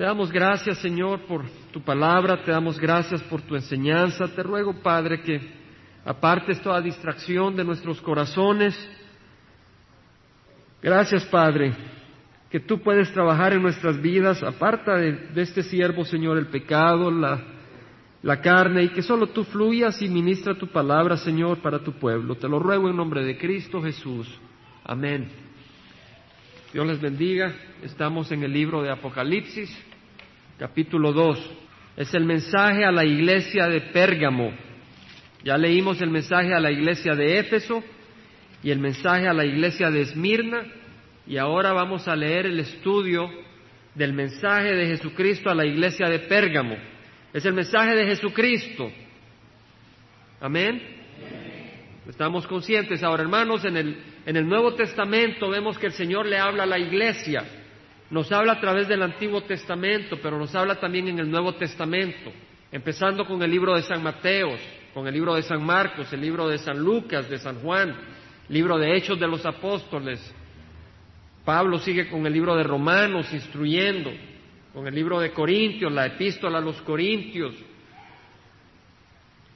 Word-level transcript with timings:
Te 0.00 0.06
damos 0.06 0.32
gracias, 0.32 0.78
Señor, 0.78 1.26
por 1.26 1.44
tu 1.74 1.82
palabra, 1.82 2.42
te 2.42 2.50
damos 2.50 2.80
gracias 2.80 3.22
por 3.24 3.42
tu 3.42 3.54
enseñanza. 3.54 4.28
Te 4.28 4.42
ruego, 4.42 4.72
Padre, 4.82 5.20
que 5.20 5.38
apartes 6.06 6.58
toda 6.62 6.80
distracción 6.80 7.54
de 7.54 7.64
nuestros 7.64 8.00
corazones. 8.00 8.74
Gracias, 10.80 11.22
Padre, 11.26 11.74
que 12.48 12.60
tú 12.60 12.80
puedes 12.80 13.12
trabajar 13.12 13.52
en 13.52 13.60
nuestras 13.60 14.00
vidas. 14.00 14.42
Aparta 14.42 14.94
de, 14.94 15.32
este 15.36 15.62
siervo, 15.62 16.06
Señor, 16.06 16.38
el 16.38 16.46
pecado, 16.46 17.10
la, 17.10 17.38
la 18.22 18.40
carne, 18.40 18.84
y 18.84 18.88
que 18.88 19.02
solo 19.02 19.26
tú 19.26 19.44
fluyas 19.44 20.00
y 20.00 20.08
ministra 20.08 20.54
tu 20.54 20.68
palabra, 20.68 21.18
Señor, 21.18 21.60
para 21.60 21.80
tu 21.80 21.92
pueblo. 21.92 22.36
Te 22.36 22.48
lo 22.48 22.58
ruego 22.58 22.88
en 22.88 22.96
nombre 22.96 23.22
de 23.22 23.36
Cristo 23.36 23.82
Jesús. 23.82 24.26
Amén. 24.82 25.49
Dios 26.72 26.86
les 26.86 27.00
bendiga. 27.00 27.52
Estamos 27.82 28.30
en 28.30 28.44
el 28.44 28.52
libro 28.52 28.80
de 28.80 28.90
Apocalipsis, 28.90 29.76
capítulo 30.56 31.12
2. 31.12 31.50
Es 31.96 32.14
el 32.14 32.24
mensaje 32.24 32.84
a 32.84 32.92
la 32.92 33.04
iglesia 33.04 33.66
de 33.66 33.80
Pérgamo. 33.80 34.52
Ya 35.42 35.58
leímos 35.58 36.00
el 36.00 36.10
mensaje 36.10 36.54
a 36.54 36.60
la 36.60 36.70
iglesia 36.70 37.16
de 37.16 37.40
Éfeso 37.40 37.82
y 38.62 38.70
el 38.70 38.78
mensaje 38.78 39.26
a 39.26 39.32
la 39.32 39.44
iglesia 39.44 39.90
de 39.90 40.02
Esmirna 40.02 40.62
y 41.26 41.38
ahora 41.38 41.72
vamos 41.72 42.06
a 42.06 42.14
leer 42.14 42.46
el 42.46 42.60
estudio 42.60 43.28
del 43.96 44.12
mensaje 44.12 44.72
de 44.72 44.86
Jesucristo 44.86 45.50
a 45.50 45.56
la 45.56 45.66
iglesia 45.66 46.08
de 46.08 46.20
Pérgamo. 46.20 46.76
Es 47.32 47.44
el 47.46 47.54
mensaje 47.54 47.96
de 47.96 48.06
Jesucristo. 48.06 48.92
Amén. 50.40 50.99
Estamos 52.10 52.44
conscientes. 52.48 53.04
Ahora, 53.04 53.22
hermanos, 53.22 53.64
en 53.64 53.76
el, 53.76 53.96
en 54.26 54.36
el 54.36 54.48
Nuevo 54.48 54.74
Testamento 54.74 55.48
vemos 55.48 55.78
que 55.78 55.86
el 55.86 55.92
Señor 55.92 56.26
le 56.26 56.38
habla 56.38 56.64
a 56.64 56.66
la 56.66 56.76
iglesia. 56.76 57.44
Nos 58.10 58.32
habla 58.32 58.54
a 58.54 58.60
través 58.60 58.88
del 58.88 59.00
Antiguo 59.02 59.42
Testamento, 59.42 60.18
pero 60.20 60.36
nos 60.36 60.52
habla 60.56 60.74
también 60.80 61.06
en 61.06 61.20
el 61.20 61.30
Nuevo 61.30 61.54
Testamento, 61.54 62.32
empezando 62.72 63.24
con 63.24 63.40
el 63.44 63.50
libro 63.52 63.76
de 63.76 63.82
San 63.82 64.02
Mateos, 64.02 64.60
con 64.92 65.06
el 65.06 65.14
libro 65.14 65.36
de 65.36 65.42
San 65.42 65.64
Marcos, 65.64 66.12
el 66.12 66.20
libro 66.20 66.48
de 66.48 66.58
San 66.58 66.80
Lucas, 66.80 67.30
de 67.30 67.38
San 67.38 67.60
Juan, 67.60 67.94
libro 68.48 68.76
de 68.76 68.96
Hechos 68.96 69.20
de 69.20 69.28
los 69.28 69.46
Apóstoles. 69.46 70.34
Pablo 71.44 71.78
sigue 71.78 72.10
con 72.10 72.26
el 72.26 72.32
libro 72.32 72.56
de 72.56 72.64
Romanos, 72.64 73.32
instruyendo, 73.32 74.10
con 74.74 74.88
el 74.88 74.96
libro 74.96 75.20
de 75.20 75.30
Corintios, 75.30 75.92
la 75.92 76.06
epístola 76.06 76.58
a 76.58 76.60
los 76.60 76.82
Corintios, 76.82 77.54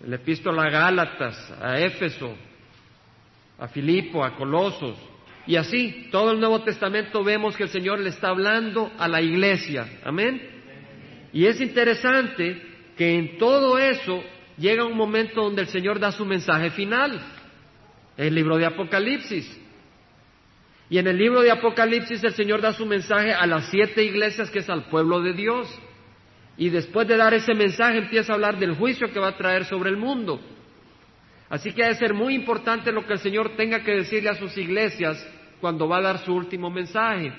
la 0.06 0.16
epístola 0.16 0.64
a 0.64 0.70
Gálatas, 0.70 1.55
a 1.60 1.78
Éfeso, 1.80 2.34
a 3.58 3.69
Filipo, 3.69 4.24
a 4.24 4.36
Colosos. 4.36 4.97
Y 5.47 5.56
así, 5.56 6.08
todo 6.10 6.33
el 6.33 6.41
Nuevo 6.41 6.62
Testamento 6.62 7.22
vemos 7.22 7.56
que 7.56 7.64
el 7.64 7.69
Señor 7.69 8.00
le 8.00 8.10
está 8.10 8.28
hablando 8.28 8.91
a 8.98 9.08
la 9.08 9.20
iglesia. 9.20 10.00
Amén. 10.05 10.41
Y 11.32 11.47
es 11.47 11.60
interesante 11.60 12.62
que 12.97 13.14
en 13.16 13.38
todo 13.38 13.78
eso 13.78 14.22
llega 14.56 14.84
un 14.84 14.97
momento 14.97 15.42
donde 15.42 15.62
el 15.62 15.69
Señor 15.69 15.98
da 15.98 16.12
su 16.12 16.25
mensaje 16.25 16.70
final, 16.70 17.20
el 18.16 18.34
libro 18.34 18.56
de 18.56 18.66
Apocalipsis. 18.66 19.60
Y 20.88 20.98
en 20.98 21.08
el 21.08 21.19
libro 21.19 21.41
de 21.42 21.50
Apocalipsis 21.50 22.22
el 22.22 22.34
Señor 22.34 22.60
da 22.60 22.72
su 22.72 22.86
mensaje 22.86 23.32
a 23.32 23.47
las 23.47 23.69
siete 23.70 24.05
iglesias 24.05 24.50
que 24.50 24.60
es 24.60 24.70
al 24.70 24.84
pueblo 24.84 25.20
de 25.20 25.32
Dios. 25.32 25.69
Y 26.56 26.70
después 26.70 27.08
de 27.08 27.16
dar 27.16 27.34
ese 27.34 27.55
mensaje 27.55 27.98
empieza 27.98 28.33
a 28.33 28.34
hablar 28.36 28.58
del 28.58 28.77
juicio 28.77 29.12
que 29.12 29.19
va 29.19 29.28
a 29.28 29.36
traer 29.36 29.64
sobre 29.64 29.91
el 29.91 29.97
mundo. 29.97 30.41
Así 31.48 31.72
que 31.72 31.84
ha 31.84 31.88
de 31.88 31.97
ser 31.97 32.14
muy 32.14 32.34
importante 32.34 32.92
lo 32.92 33.06
que 33.06 33.14
el 33.14 33.19
Señor 33.19 33.56
tenga 33.56 33.83
que 33.83 33.92
decirle 33.92 34.30
a 34.30 34.34
sus 34.34 34.56
iglesias 34.56 35.25
cuando 35.60 35.88
va 35.88 35.98
a 35.98 36.02
dar 36.02 36.19
su 36.19 36.34
último 36.34 36.70
mensaje. 36.70 37.32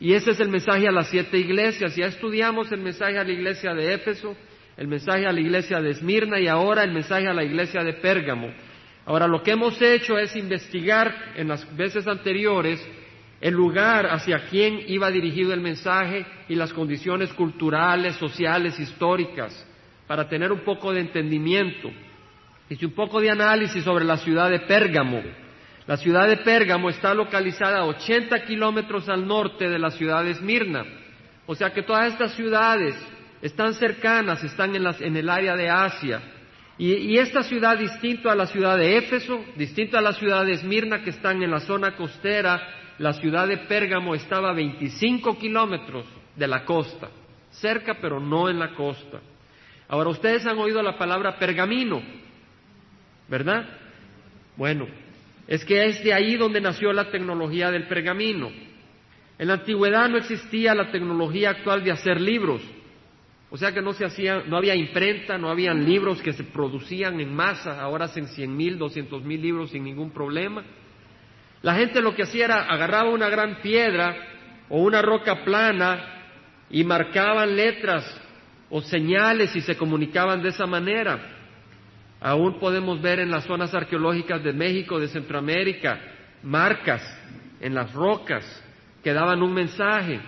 Y 0.00 0.12
ese 0.12 0.30
es 0.30 0.40
el 0.40 0.48
mensaje 0.48 0.86
a 0.86 0.92
las 0.92 1.08
siete 1.08 1.38
iglesias. 1.38 1.96
Ya 1.96 2.06
estudiamos 2.06 2.70
el 2.70 2.80
mensaje 2.80 3.18
a 3.18 3.24
la 3.24 3.32
iglesia 3.32 3.74
de 3.74 3.94
Éfeso, 3.94 4.36
el 4.76 4.86
mensaje 4.86 5.26
a 5.26 5.32
la 5.32 5.40
iglesia 5.40 5.80
de 5.80 5.90
Esmirna 5.90 6.38
y 6.38 6.46
ahora 6.46 6.84
el 6.84 6.92
mensaje 6.92 7.26
a 7.26 7.34
la 7.34 7.42
iglesia 7.42 7.82
de 7.82 7.94
Pérgamo. 7.94 8.52
Ahora 9.06 9.26
lo 9.26 9.42
que 9.42 9.52
hemos 9.52 9.80
hecho 9.80 10.18
es 10.18 10.36
investigar 10.36 11.32
en 11.34 11.48
las 11.48 11.76
veces 11.76 12.06
anteriores 12.06 12.80
el 13.40 13.54
lugar 13.54 14.06
hacia 14.06 14.48
quién 14.48 14.80
iba 14.88 15.10
dirigido 15.10 15.54
el 15.54 15.60
mensaje 15.60 16.26
y 16.48 16.56
las 16.56 16.72
condiciones 16.72 17.32
culturales, 17.32 18.16
sociales, 18.16 18.78
históricas, 18.80 19.66
para 20.06 20.28
tener 20.28 20.50
un 20.50 20.60
poco 20.60 20.92
de 20.92 21.00
entendimiento. 21.00 21.90
Hice 22.68 22.86
un 22.86 22.92
poco 22.92 23.20
de 23.20 23.30
análisis 23.30 23.84
sobre 23.84 24.04
la 24.04 24.16
ciudad 24.16 24.50
de 24.50 24.60
Pérgamo. 24.60 25.22
La 25.86 25.96
ciudad 25.96 26.28
de 26.28 26.38
Pérgamo 26.38 26.90
está 26.90 27.14
localizada 27.14 27.78
a 27.78 27.84
80 27.84 28.44
kilómetros 28.44 29.08
al 29.08 29.26
norte 29.26 29.68
de 29.68 29.78
la 29.78 29.90
ciudad 29.90 30.24
de 30.24 30.32
Esmirna. 30.32 30.84
O 31.46 31.54
sea 31.54 31.72
que 31.72 31.82
todas 31.82 32.12
estas 32.12 32.34
ciudades 32.34 32.94
están 33.40 33.72
cercanas, 33.74 34.42
están 34.42 34.74
en, 34.74 35.16
el 35.16 35.30
área 35.30 35.56
de 35.56 35.70
Asia. 35.70 36.20
Y, 36.76 36.92
y, 36.92 37.18
esta 37.18 37.42
ciudad, 37.42 37.78
distinto 37.78 38.30
a 38.30 38.34
la 38.34 38.46
ciudad 38.46 38.76
de 38.76 38.98
Éfeso, 38.98 39.44
distinto 39.56 39.96
a 39.96 40.00
la 40.00 40.12
ciudad 40.12 40.44
de 40.44 40.52
Esmirna, 40.52 41.02
que 41.02 41.10
están 41.10 41.42
en 41.42 41.50
la 41.50 41.60
zona 41.60 41.96
costera, 41.96 42.77
la 42.98 43.12
ciudad 43.14 43.46
de 43.46 43.58
Pérgamo 43.58 44.14
estaba 44.14 44.50
a 44.50 44.54
25 44.54 45.38
kilómetros 45.38 46.04
de 46.36 46.48
la 46.48 46.64
costa, 46.64 47.08
cerca 47.50 47.98
pero 48.00 48.20
no 48.20 48.48
en 48.48 48.58
la 48.58 48.74
costa. 48.74 49.20
Ahora, 49.88 50.10
ustedes 50.10 50.46
han 50.46 50.58
oído 50.58 50.82
la 50.82 50.98
palabra 50.98 51.38
pergamino. 51.38 52.02
¿verdad? 53.28 53.68
Bueno, 54.56 54.86
es 55.46 55.64
que 55.64 55.86
es 55.86 56.02
de 56.02 56.12
ahí 56.12 56.36
donde 56.36 56.60
nació 56.60 56.92
la 56.92 57.10
tecnología 57.10 57.70
del 57.70 57.86
pergamino. 57.86 58.50
En 59.38 59.48
la 59.48 59.54
antigüedad 59.54 60.08
no 60.08 60.16
existía 60.16 60.74
la 60.74 60.90
tecnología 60.90 61.50
actual 61.50 61.84
de 61.84 61.92
hacer 61.92 62.20
libros, 62.20 62.60
o 63.50 63.56
sea 63.56 63.72
que 63.72 63.80
no 63.80 63.92
se 63.92 64.04
hacía, 64.04 64.42
no 64.46 64.56
había 64.56 64.74
imprenta, 64.74 65.38
no 65.38 65.48
habían 65.48 65.84
libros 65.84 66.20
que 66.20 66.32
se 66.32 66.44
producían 66.44 67.20
en 67.20 67.34
masa, 67.34 67.80
ahora 67.80 68.06
hacen 68.06 68.26
cien 68.28 68.56
mil, 68.56 68.78
doscientos 68.78 69.22
mil 69.22 69.40
libros 69.40 69.70
sin 69.70 69.84
ningún 69.84 70.10
problema. 70.10 70.64
La 71.62 71.74
gente 71.74 72.00
lo 72.00 72.14
que 72.14 72.22
hacía 72.22 72.44
era 72.44 72.62
agarraba 72.64 73.10
una 73.10 73.28
gran 73.28 73.60
piedra 73.60 74.16
o 74.68 74.80
una 74.80 75.02
roca 75.02 75.44
plana 75.44 76.18
y 76.70 76.84
marcaban 76.84 77.56
letras 77.56 78.04
o 78.70 78.80
señales 78.82 79.54
y 79.56 79.60
se 79.60 79.76
comunicaban 79.76 80.42
de 80.42 80.50
esa 80.50 80.66
manera. 80.66 81.18
Aún 82.20 82.58
podemos 82.58 83.00
ver 83.00 83.20
en 83.20 83.30
las 83.30 83.44
zonas 83.44 83.74
arqueológicas 83.74 84.42
de 84.42 84.52
México, 84.52 84.98
de 84.98 85.08
Centroamérica, 85.08 85.98
marcas 86.42 87.02
en 87.60 87.74
las 87.74 87.92
rocas 87.92 88.44
que 89.02 89.12
daban 89.12 89.42
un 89.42 89.54
mensaje. 89.54 90.20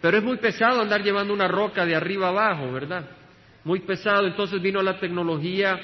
Pero 0.00 0.18
es 0.18 0.24
muy 0.24 0.36
pesado 0.38 0.80
andar 0.80 1.02
llevando 1.02 1.32
una 1.32 1.48
roca 1.48 1.86
de 1.86 1.94
arriba 1.94 2.28
abajo, 2.28 2.72
¿verdad? 2.72 3.06
Muy 3.64 3.80
pesado. 3.80 4.26
Entonces 4.26 4.60
vino 4.60 4.82
la 4.82 4.98
tecnología 4.98 5.78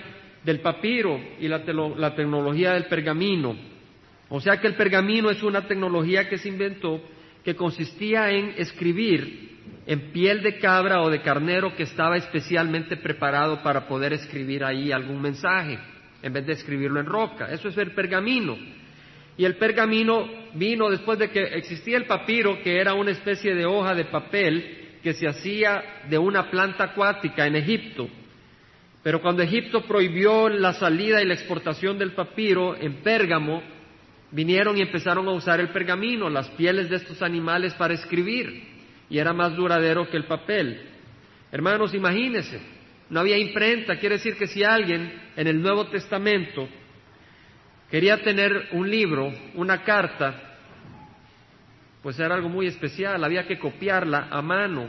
del 0.45 0.61
papiro 0.61 1.19
y 1.39 1.49
la, 1.49 1.63
la 1.97 2.15
tecnología 2.15 2.73
del 2.73 2.87
pergamino. 2.87 3.70
O 4.31 4.41
sea 4.41 4.61
que 4.61 4.69
el 4.69 4.77
pergamino 4.77 5.29
es 5.29 5.43
una 5.43 5.67
tecnología 5.67 6.29
que 6.29 6.39
se 6.39 6.49
inventó 6.49 7.03
que 7.45 7.57
consistía 7.57 8.31
en 8.31 8.55
escribir 8.57 9.51
en 9.87 10.13
piel 10.13 10.41
de 10.43 10.59
cabra 10.59 11.03
o 11.03 11.11
de 11.11 11.21
carnero 11.21 11.75
que 11.75 11.83
estaba 11.83 12.17
especialmente 12.17 12.97
preparado 12.97 13.61
para 13.63 13.89
poder 13.89 14.13
escribir 14.13 14.63
ahí 14.63 14.93
algún 14.93 15.21
mensaje, 15.21 15.79
en 16.23 16.33
vez 16.33 16.47
de 16.47 16.53
escribirlo 16.53 17.01
en 17.01 17.07
roca. 17.07 17.51
Eso 17.51 17.69
es 17.69 17.77
el 17.77 17.91
pergamino. 17.91 18.57
Y 19.37 19.45
el 19.45 19.57
pergamino 19.57 20.29
vino 20.55 20.89
después 20.91 21.19
de 21.19 21.31
que 21.31 21.43
existía 21.43 21.97
el 21.97 22.05
papiro, 22.05 22.63
que 22.63 22.79
era 22.79 22.95
una 22.95 23.11
especie 23.11 23.55
de 23.55 23.67
hoja 23.67 23.95
de 23.95 24.05
papel 24.05 24.99
que 25.03 25.15
se 25.15 25.27
hacía 25.27 25.83
de 26.09 26.19
una 26.19 26.51
planta 26.51 26.85
acuática 26.85 27.47
en 27.47 27.57
Egipto. 27.57 28.09
Pero 29.03 29.21
cuando 29.21 29.43
Egipto 29.43 29.83
prohibió 29.87 30.49
la 30.51 30.75
salida 30.75 31.21
y 31.21 31.27
la 31.27 31.35
exportación 31.35 31.99
del 31.99 32.13
papiro, 32.13 32.77
en 32.77 32.97
Pérgamo 33.03 33.63
vinieron 34.33 34.77
y 34.77 34.83
empezaron 34.83 35.27
a 35.29 35.33
usar 35.33 35.61
el 35.61 35.71
pergamino, 35.71 36.31
las 36.31 36.49
pieles 36.51 36.89
de 36.89 36.97
estos 36.97 37.23
animales 37.23 37.75
para 37.75 37.95
escribir 37.95 38.69
y 39.09 39.19
era 39.19 39.33
más 39.33 39.55
duradero 39.57 40.09
que 40.09 40.17
el 40.17 40.25
papel. 40.25 40.81
Hermanos, 41.51 41.93
imagínense, 41.95 42.61
no 43.11 43.21
había 43.21 43.37
imprenta, 43.37 43.99
quiere 43.99 44.17
decir 44.17 44.37
que 44.37 44.47
si 44.47 44.63
alguien 44.63 45.13
en 45.37 45.47
el 45.47 45.61
Nuevo 45.61 45.89
Testamento 45.89 46.69
quería 47.91 48.19
tener 48.23 48.69
un 48.73 48.89
libro, 48.89 49.33
una 49.55 49.83
carta, 49.83 50.59
pues 52.03 52.19
era 52.21 52.37
algo 52.37 52.49
muy 52.49 52.67
especial, 52.67 53.23
había 53.25 53.47
que 53.47 53.59
copiarla 53.59 54.29
a 54.31 54.41
mano, 54.41 54.89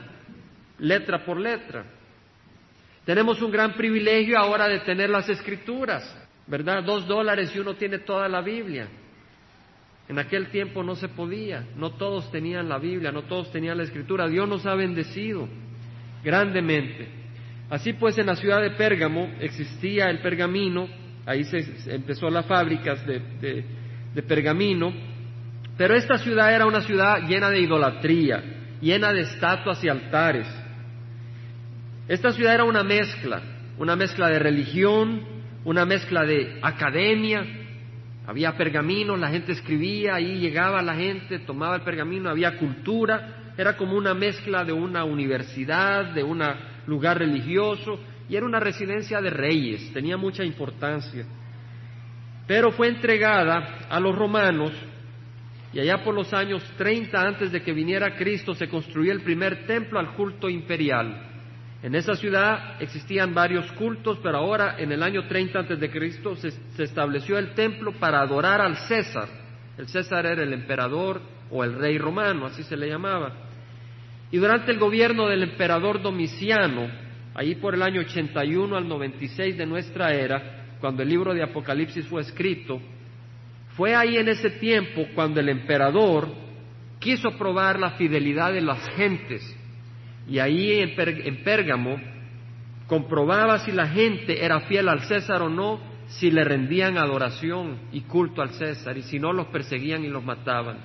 letra 0.77 1.25
por 1.25 1.39
letra. 1.39 1.83
Tenemos 3.03 3.41
un 3.41 3.51
gran 3.51 3.73
privilegio 3.73 4.37
ahora 4.37 4.67
de 4.67 4.79
tener 4.81 5.09
las 5.09 5.27
escrituras, 5.27 6.15
¿verdad? 6.45 6.83
Dos 6.83 7.07
dólares 7.07 7.51
y 7.55 7.59
uno 7.59 7.73
tiene 7.73 7.99
toda 7.99 8.29
la 8.29 8.41
Biblia. 8.41 8.87
En 10.11 10.19
aquel 10.19 10.47
tiempo 10.47 10.83
no 10.83 10.97
se 10.97 11.07
podía, 11.07 11.69
no 11.77 11.91
todos 11.91 12.29
tenían 12.31 12.67
la 12.67 12.77
Biblia, 12.79 13.13
no 13.13 13.21
todos 13.21 13.49
tenían 13.49 13.77
la 13.77 13.83
Escritura. 13.83 14.27
Dios 14.27 14.45
nos 14.45 14.65
ha 14.65 14.75
bendecido 14.75 15.47
grandemente. 16.21 17.07
Así 17.69 17.93
pues, 17.93 18.17
en 18.17 18.25
la 18.25 18.35
ciudad 18.35 18.61
de 18.61 18.71
Pérgamo 18.71 19.31
existía 19.39 20.09
el 20.09 20.19
pergamino, 20.19 20.89
ahí 21.25 21.45
se 21.45 21.65
empezó 21.95 22.29
las 22.29 22.45
fábricas 22.45 23.07
de, 23.07 23.63
pergamino, 24.27 24.91
pero 25.77 25.95
esta 25.95 26.17
ciudad 26.17 26.53
era 26.53 26.65
una 26.65 26.81
ciudad 26.81 27.25
llena 27.25 27.49
de 27.49 27.61
idolatría, 27.61 28.43
llena 28.81 29.13
de 29.13 29.21
estatuas 29.21 29.81
y 29.81 29.87
altares. 29.87 30.47
Esta 32.09 32.33
ciudad 32.33 32.55
era 32.55 32.65
una 32.65 32.83
mezcla, 32.83 33.41
una 33.77 33.95
mezcla 33.95 34.27
de 34.27 34.39
religión, 34.39 35.21
una 35.63 35.85
mezcla 35.85 36.25
de 36.25 36.59
academia. 36.61 37.60
Había 38.31 38.55
pergaminos, 38.55 39.19
la 39.19 39.27
gente 39.27 39.51
escribía, 39.51 40.15
ahí 40.15 40.39
llegaba 40.39 40.81
la 40.81 40.95
gente, 40.95 41.39
tomaba 41.39 41.75
el 41.75 41.81
pergamino, 41.81 42.29
había 42.29 42.57
cultura, 42.57 43.51
era 43.57 43.75
como 43.75 43.97
una 43.97 44.13
mezcla 44.13 44.63
de 44.63 44.71
una 44.71 45.03
universidad, 45.03 46.13
de 46.13 46.23
un 46.23 46.41
lugar 46.87 47.19
religioso, 47.19 47.99
y 48.29 48.37
era 48.37 48.45
una 48.45 48.61
residencia 48.61 49.19
de 49.19 49.31
reyes, 49.31 49.91
tenía 49.91 50.15
mucha 50.15 50.45
importancia. 50.45 51.25
Pero 52.47 52.71
fue 52.71 52.87
entregada 52.87 53.79
a 53.89 53.99
los 53.99 54.15
romanos 54.15 54.71
y 55.73 55.81
allá 55.81 56.01
por 56.01 56.15
los 56.15 56.33
años 56.33 56.63
30 56.77 57.21
antes 57.21 57.51
de 57.51 57.61
que 57.61 57.73
viniera 57.73 58.15
Cristo 58.15 58.53
se 58.53 58.69
construyó 58.69 59.11
el 59.11 59.23
primer 59.23 59.67
templo 59.67 59.99
al 59.99 60.13
culto 60.13 60.47
imperial. 60.47 61.30
En 61.83 61.95
esa 61.95 62.15
ciudad 62.15 62.79
existían 62.79 63.33
varios 63.33 63.71
cultos, 63.71 64.19
pero 64.21 64.37
ahora 64.37 64.75
en 64.77 64.91
el 64.91 65.01
año 65.01 65.27
30 65.27 65.59
antes 65.59 65.79
de 65.79 65.89
Cristo 65.89 66.35
se, 66.35 66.51
se 66.51 66.83
estableció 66.83 67.39
el 67.39 67.53
templo 67.55 67.93
para 67.93 68.21
adorar 68.21 68.61
al 68.61 68.77
César. 68.87 69.27
El 69.77 69.87
César 69.87 70.27
era 70.27 70.43
el 70.43 70.53
emperador 70.53 71.21
o 71.49 71.63
el 71.63 71.73
rey 71.73 71.97
romano, 71.97 72.45
así 72.45 72.63
se 72.63 72.77
le 72.77 72.87
llamaba. 72.87 73.33
Y 74.31 74.37
durante 74.37 74.71
el 74.71 74.77
gobierno 74.77 75.27
del 75.27 75.41
emperador 75.41 76.01
Domiciano, 76.01 76.87
ahí 77.33 77.55
por 77.55 77.73
el 77.73 77.81
año 77.81 78.01
81 78.01 78.77
al 78.77 78.87
96 78.87 79.57
de 79.57 79.65
nuestra 79.65 80.13
era, 80.13 80.75
cuando 80.79 81.01
el 81.01 81.09
libro 81.09 81.33
de 81.33 81.43
Apocalipsis 81.43 82.05
fue 82.07 82.21
escrito, 82.21 82.79
fue 83.75 83.95
ahí 83.95 84.17
en 84.17 84.29
ese 84.29 84.51
tiempo 84.51 85.07
cuando 85.15 85.39
el 85.39 85.49
emperador 85.49 86.29
quiso 86.99 87.31
probar 87.37 87.79
la 87.79 87.91
fidelidad 87.91 88.53
de 88.53 88.61
las 88.61 88.87
gentes 88.89 89.57
y 90.31 90.39
ahí 90.39 90.79
en, 90.79 91.43
Pérgamo 91.43 91.99
comprobaba 92.87 93.59
si 93.59 93.73
la 93.73 93.87
gente 93.87 94.45
era 94.45 94.61
fiel 94.61 94.87
al 94.87 95.01
César 95.01 95.41
o 95.41 95.49
no, 95.49 95.81
si 96.07 96.31
le 96.31 96.45
rendían 96.45 96.97
adoración 96.97 97.79
y 97.91 98.01
culto 98.01 98.41
al 98.41 98.51
César 98.51 98.97
y 98.97 99.01
si 99.01 99.19
no 99.19 99.33
los 99.33 99.47
perseguían 99.47 100.05
y 100.05 100.07
los 100.07 100.23
mataban. 100.23 100.77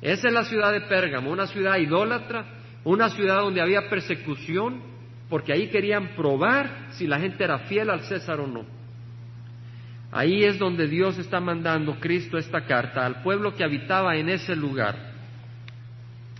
Esa 0.00 0.28
es 0.28 0.32
la 0.32 0.44
ciudad 0.44 0.72
de 0.72 0.82
Pérgamo, 0.82 1.32
una 1.32 1.48
ciudad 1.48 1.78
idólatra, 1.78 2.44
una 2.84 3.08
ciudad 3.08 3.40
donde 3.40 3.60
había 3.60 3.90
persecución, 3.90 4.80
porque 5.28 5.52
ahí 5.52 5.66
querían 5.66 6.14
probar 6.14 6.90
si 6.92 7.08
la 7.08 7.18
gente 7.18 7.42
era 7.42 7.58
fiel 7.60 7.90
al 7.90 8.02
César 8.02 8.38
o 8.38 8.46
no. 8.46 8.64
Ahí 10.12 10.44
es 10.44 10.60
donde 10.60 10.86
Dios 10.86 11.18
está 11.18 11.40
mandando 11.40 11.98
Cristo 11.98 12.38
esta 12.38 12.64
carta 12.66 13.04
al 13.04 13.22
pueblo 13.22 13.52
que 13.52 13.64
habitaba 13.64 14.14
en 14.14 14.28
ese 14.28 14.54
lugar. 14.54 14.94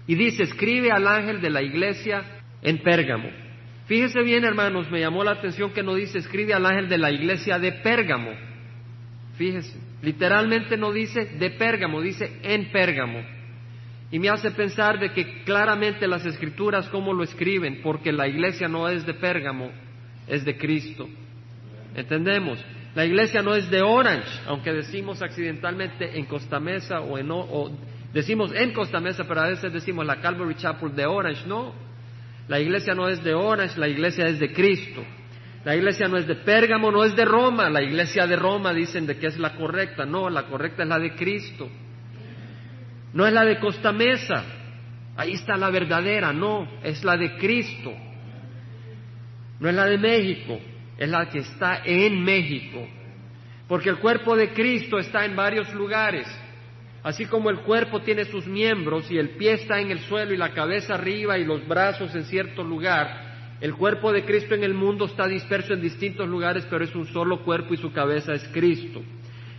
Y 0.06 0.14
dice, 0.14 0.44
escribe 0.44 0.92
al 0.92 1.08
ángel 1.08 1.40
de 1.40 1.50
la 1.50 1.62
iglesia 1.62 2.35
en 2.66 2.78
Pérgamo. 2.78 3.30
Fíjese 3.86 4.20
bien, 4.22 4.44
hermanos, 4.44 4.90
me 4.90 4.98
llamó 4.98 5.22
la 5.22 5.30
atención 5.30 5.70
que 5.70 5.84
no 5.84 5.94
dice, 5.94 6.18
escribe 6.18 6.52
al 6.52 6.66
ángel 6.66 6.88
de 6.88 6.98
la 6.98 7.12
iglesia 7.12 7.60
de 7.60 7.70
Pérgamo. 7.70 8.32
Fíjese, 9.36 9.78
literalmente 10.02 10.76
no 10.76 10.92
dice 10.92 11.26
de 11.38 11.50
Pérgamo, 11.50 12.00
dice 12.00 12.40
en 12.42 12.72
Pérgamo. 12.72 13.20
Y 14.10 14.18
me 14.18 14.28
hace 14.28 14.50
pensar 14.50 14.98
de 14.98 15.12
que 15.12 15.44
claramente 15.44 16.08
las 16.08 16.26
escrituras, 16.26 16.88
¿cómo 16.88 17.12
lo 17.12 17.22
escriben? 17.22 17.80
Porque 17.82 18.10
la 18.10 18.26
iglesia 18.26 18.66
no 18.66 18.88
es 18.88 19.06
de 19.06 19.14
Pérgamo, 19.14 19.70
es 20.26 20.44
de 20.44 20.58
Cristo. 20.58 21.08
¿Entendemos? 21.94 22.58
La 22.96 23.04
iglesia 23.04 23.42
no 23.42 23.54
es 23.54 23.70
de 23.70 23.82
Orange, 23.82 24.28
aunque 24.46 24.72
decimos 24.72 25.22
accidentalmente 25.22 26.18
en 26.18 26.24
Costa 26.24 26.58
Mesa 26.58 27.00
o, 27.00 27.16
en, 27.16 27.30
o 27.30 27.70
decimos 28.12 28.52
en 28.52 28.72
Costa 28.72 28.98
Mesa, 28.98 29.24
pero 29.28 29.42
a 29.42 29.48
veces 29.48 29.72
decimos 29.72 30.04
la 30.04 30.20
Calvary 30.20 30.56
Chapel 30.56 30.96
de 30.96 31.06
Orange. 31.06 31.46
No, 31.46 31.85
la 32.48 32.60
iglesia 32.60 32.94
no 32.94 33.08
es 33.08 33.22
de 33.22 33.34
Orange, 33.34 33.78
la 33.78 33.88
iglesia 33.88 34.26
es 34.26 34.38
de 34.38 34.52
Cristo. 34.52 35.04
La 35.64 35.74
iglesia 35.74 36.06
no 36.06 36.16
es 36.16 36.26
de 36.26 36.36
Pérgamo, 36.36 36.92
no 36.92 37.04
es 37.04 37.16
de 37.16 37.24
Roma. 37.24 37.68
La 37.68 37.82
iglesia 37.82 38.26
de 38.26 38.36
Roma 38.36 38.72
dicen 38.72 39.06
de 39.06 39.18
que 39.18 39.26
es 39.26 39.38
la 39.38 39.56
correcta. 39.56 40.06
No, 40.06 40.30
la 40.30 40.44
correcta 40.44 40.84
es 40.84 40.88
la 40.88 40.98
de 40.98 41.14
Cristo. 41.16 41.68
No 43.12 43.26
es 43.26 43.32
la 43.32 43.44
de 43.44 43.58
Costa 43.58 43.90
Mesa. 43.92 44.44
Ahí 45.16 45.32
está 45.32 45.56
la 45.56 45.70
verdadera. 45.70 46.32
No, 46.32 46.68
es 46.84 47.02
la 47.02 47.16
de 47.16 47.36
Cristo. 47.36 47.92
No 49.58 49.68
es 49.68 49.74
la 49.74 49.86
de 49.86 49.98
México 49.98 50.60
es 50.98 51.08
la 51.08 51.28
que 51.28 51.40
está 51.40 51.82
en 51.84 52.22
México, 52.22 52.86
porque 53.68 53.90
el 53.90 53.98
cuerpo 53.98 54.36
de 54.36 54.52
Cristo 54.52 54.98
está 54.98 55.24
en 55.24 55.36
varios 55.36 55.72
lugares. 55.74 56.26
Así 57.06 57.24
como 57.26 57.50
el 57.50 57.60
cuerpo 57.60 58.00
tiene 58.00 58.24
sus 58.24 58.48
miembros 58.48 59.08
y 59.12 59.16
el 59.16 59.36
pie 59.36 59.52
está 59.52 59.80
en 59.80 59.92
el 59.92 60.00
suelo 60.00 60.34
y 60.34 60.36
la 60.36 60.52
cabeza 60.52 60.94
arriba 60.94 61.38
y 61.38 61.44
los 61.44 61.64
brazos 61.68 62.12
en 62.16 62.24
cierto 62.24 62.64
lugar, 62.64 63.54
el 63.60 63.74
cuerpo 63.76 64.10
de 64.10 64.24
Cristo 64.24 64.56
en 64.56 64.64
el 64.64 64.74
mundo 64.74 65.04
está 65.04 65.28
disperso 65.28 65.72
en 65.72 65.80
distintos 65.80 66.28
lugares, 66.28 66.66
pero 66.68 66.82
es 66.82 66.92
un 66.96 67.06
solo 67.06 67.44
cuerpo 67.44 67.74
y 67.74 67.76
su 67.76 67.92
cabeza 67.92 68.34
es 68.34 68.42
Cristo. 68.52 69.04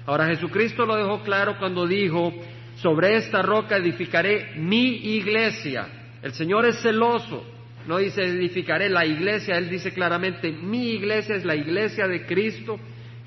Ahora 0.05 0.27
Jesucristo 0.27 0.85
lo 0.85 0.97
dejó 0.97 1.23
claro 1.23 1.57
cuando 1.57 1.87
dijo, 1.87 2.33
sobre 2.75 3.15
esta 3.15 3.41
roca 3.41 3.77
edificaré 3.77 4.51
mi 4.57 5.15
iglesia. 5.15 5.87
El 6.21 6.33
Señor 6.33 6.65
es 6.65 6.81
celoso, 6.81 7.45
no 7.87 7.99
dice 7.99 8.23
edificaré 8.23 8.89
la 8.89 9.05
iglesia, 9.05 9.57
él 9.57 9.69
dice 9.69 9.93
claramente, 9.93 10.51
mi 10.51 10.89
iglesia 10.89 11.37
es 11.37 11.45
la 11.45 11.55
iglesia 11.55 12.09
de 12.09 12.25
Cristo, 12.25 12.77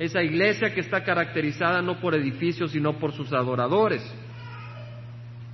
esa 0.01 0.21
iglesia 0.21 0.75
que 0.75 0.81
está 0.81 1.05
caracterizada 1.05 1.81
no 1.81 2.01
por 2.01 2.17
edificios, 2.17 2.73
sino 2.73 2.99
por 2.99 3.13
sus 3.13 3.33
adoradores, 3.33 4.03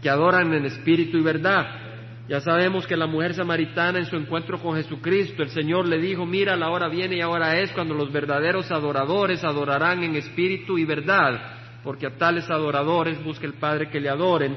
que 0.01 0.09
adoran 0.09 0.55
en 0.55 0.65
espíritu 0.65 1.19
y 1.19 1.23
verdad. 1.23 1.67
Ya 2.27 2.41
sabemos 2.41 2.87
que 2.87 2.97
la 2.97 3.07
mujer 3.07 3.35
samaritana 3.35 3.99
en 3.99 4.07
su 4.07 4.17
encuentro 4.17 4.59
con 4.59 4.77
Jesucristo, 4.77 5.43
el 5.43 5.51
Señor 5.51 5.87
le 5.87 5.99
dijo, 5.99 6.25
mira, 6.25 6.57
la 6.57 6.71
hora 6.71 6.89
viene 6.89 7.17
y 7.17 7.21
ahora 7.21 7.61
es 7.61 7.71
cuando 7.73 7.95
los 7.95 8.11
verdaderos 8.11 8.71
adoradores 8.71 9.45
adorarán 9.45 10.03
en 10.03 10.17
espíritu 10.17 10.79
y 10.79 10.87
verdad, 10.87 11.83
porque 11.85 12.07
a 12.07 12.17
tales 12.17 12.49
adoradores 12.49 13.23
busca 13.23 13.47
el 13.47 13.55
Padre 13.55 13.91
que 13.91 14.01
le 14.01 14.09
adoren 14.09 14.57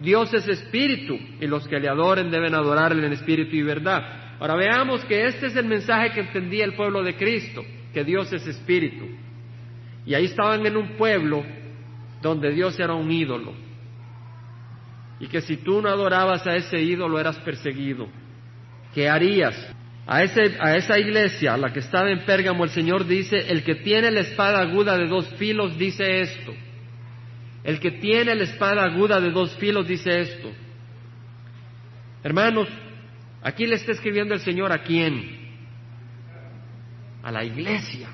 Dios 0.00 0.32
es 0.34 0.46
espíritu 0.46 1.18
y 1.40 1.46
los 1.46 1.66
que 1.66 1.80
le 1.80 1.88
adoren 1.88 2.30
deben 2.30 2.54
adorarle 2.54 3.06
en 3.06 3.12
espíritu 3.12 3.56
y 3.56 3.62
verdad. 3.62 4.36
Ahora 4.38 4.54
veamos 4.54 5.02
que 5.06 5.26
este 5.26 5.46
es 5.46 5.56
el 5.56 5.64
mensaje 5.64 6.12
que 6.12 6.20
entendía 6.20 6.64
el 6.64 6.74
pueblo 6.74 7.02
de 7.02 7.16
Cristo, 7.16 7.64
que 7.94 8.04
Dios 8.04 8.30
es 8.32 8.46
espíritu. 8.46 9.06
Y 10.06 10.14
ahí 10.14 10.26
estaban 10.26 10.64
en 10.64 10.76
un 10.76 10.96
pueblo 10.96 11.44
donde 12.22 12.52
Dios 12.52 12.78
era 12.78 12.94
un 12.94 13.10
ídolo. 13.10 13.52
Y 15.18 15.26
que 15.26 15.40
si 15.40 15.56
tú 15.56 15.82
no 15.82 15.88
adorabas 15.88 16.46
a 16.46 16.54
ese 16.54 16.80
ídolo 16.80 17.18
eras 17.18 17.38
perseguido. 17.38 18.06
¿Qué 18.94 19.08
harías? 19.08 19.54
A, 20.06 20.22
ese, 20.22 20.56
a 20.60 20.76
esa 20.76 20.98
iglesia, 20.98 21.54
a 21.54 21.58
la 21.58 21.72
que 21.72 21.80
estaba 21.80 22.10
en 22.10 22.24
Pérgamo, 22.24 22.62
el 22.62 22.70
Señor 22.70 23.06
dice, 23.06 23.50
el 23.50 23.64
que 23.64 23.74
tiene 23.76 24.10
la 24.12 24.20
espada 24.20 24.60
aguda 24.60 24.96
de 24.96 25.08
dos 25.08 25.28
filos 25.34 25.76
dice 25.76 26.20
esto. 26.20 26.54
El 27.64 27.80
que 27.80 27.90
tiene 27.90 28.36
la 28.36 28.44
espada 28.44 28.84
aguda 28.84 29.20
de 29.20 29.32
dos 29.32 29.56
filos 29.56 29.88
dice 29.88 30.20
esto. 30.20 30.52
Hermanos, 32.22 32.68
aquí 33.42 33.66
le 33.66 33.74
está 33.74 33.90
escribiendo 33.92 34.34
el 34.34 34.40
Señor 34.40 34.70
a 34.70 34.82
quién? 34.84 35.36
A 37.24 37.32
la 37.32 37.44
iglesia. 37.44 38.08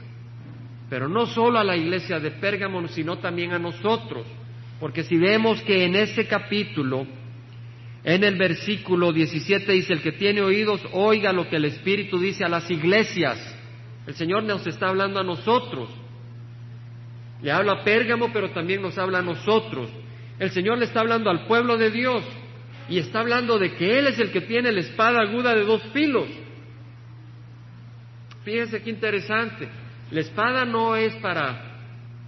Pero 0.92 1.08
no 1.08 1.24
solo 1.24 1.58
a 1.58 1.64
la 1.64 1.74
iglesia 1.74 2.20
de 2.20 2.32
Pérgamo, 2.32 2.86
sino 2.86 3.16
también 3.16 3.54
a 3.54 3.58
nosotros. 3.58 4.26
Porque 4.78 5.04
si 5.04 5.16
vemos 5.16 5.62
que 5.62 5.86
en 5.86 5.96
ese 5.96 6.26
capítulo, 6.26 7.06
en 8.04 8.22
el 8.22 8.36
versículo 8.36 9.10
17 9.10 9.72
dice, 9.72 9.94
el 9.94 10.02
que 10.02 10.12
tiene 10.12 10.42
oídos, 10.42 10.82
oiga 10.92 11.32
lo 11.32 11.48
que 11.48 11.56
el 11.56 11.64
Espíritu 11.64 12.18
dice 12.18 12.44
a 12.44 12.50
las 12.50 12.70
iglesias. 12.70 13.38
El 14.06 14.12
Señor 14.16 14.42
nos 14.42 14.66
está 14.66 14.88
hablando 14.88 15.18
a 15.18 15.24
nosotros. 15.24 15.88
Le 17.40 17.50
habla 17.50 17.72
a 17.72 17.84
Pérgamo, 17.84 18.30
pero 18.30 18.50
también 18.50 18.82
nos 18.82 18.98
habla 18.98 19.20
a 19.20 19.22
nosotros. 19.22 19.88
El 20.38 20.50
Señor 20.50 20.76
le 20.76 20.84
está 20.84 21.00
hablando 21.00 21.30
al 21.30 21.46
pueblo 21.46 21.78
de 21.78 21.90
Dios 21.90 22.22
y 22.90 22.98
está 22.98 23.20
hablando 23.20 23.58
de 23.58 23.76
que 23.76 23.98
Él 23.98 24.08
es 24.08 24.18
el 24.18 24.30
que 24.30 24.42
tiene 24.42 24.70
la 24.70 24.80
espada 24.80 25.22
aguda 25.22 25.54
de 25.54 25.64
dos 25.64 25.82
filos. 25.94 26.28
Fíjense 28.44 28.82
qué 28.82 28.90
interesante. 28.90 29.80
La 30.12 30.20
espada 30.20 30.66
no 30.66 30.94
es 30.94 31.14
para 31.16 31.72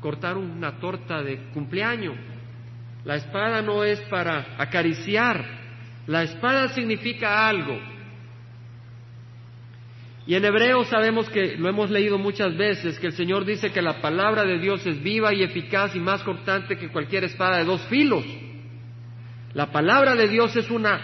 cortar 0.00 0.38
una 0.38 0.80
torta 0.80 1.22
de 1.22 1.36
cumpleaños. 1.52 2.16
La 3.04 3.16
espada 3.16 3.60
no 3.60 3.84
es 3.84 4.00
para 4.08 4.56
acariciar. 4.56 5.44
La 6.06 6.22
espada 6.22 6.68
significa 6.70 7.46
algo. 7.46 7.78
Y 10.26 10.34
en 10.34 10.46
hebreo 10.46 10.84
sabemos 10.84 11.28
que 11.28 11.58
lo 11.58 11.68
hemos 11.68 11.90
leído 11.90 12.16
muchas 12.16 12.56
veces, 12.56 12.98
que 12.98 13.08
el 13.08 13.12
Señor 13.12 13.44
dice 13.44 13.70
que 13.70 13.82
la 13.82 14.00
palabra 14.00 14.44
de 14.44 14.58
Dios 14.58 14.86
es 14.86 15.02
viva 15.02 15.34
y 15.34 15.42
eficaz 15.42 15.94
y 15.94 16.00
más 16.00 16.22
cortante 16.22 16.78
que 16.78 16.88
cualquier 16.88 17.24
espada 17.24 17.58
de 17.58 17.64
dos 17.64 17.82
filos. 17.88 18.24
La 19.52 19.70
palabra 19.70 20.14
de 20.14 20.26
Dios 20.26 20.56
es 20.56 20.70
una 20.70 21.00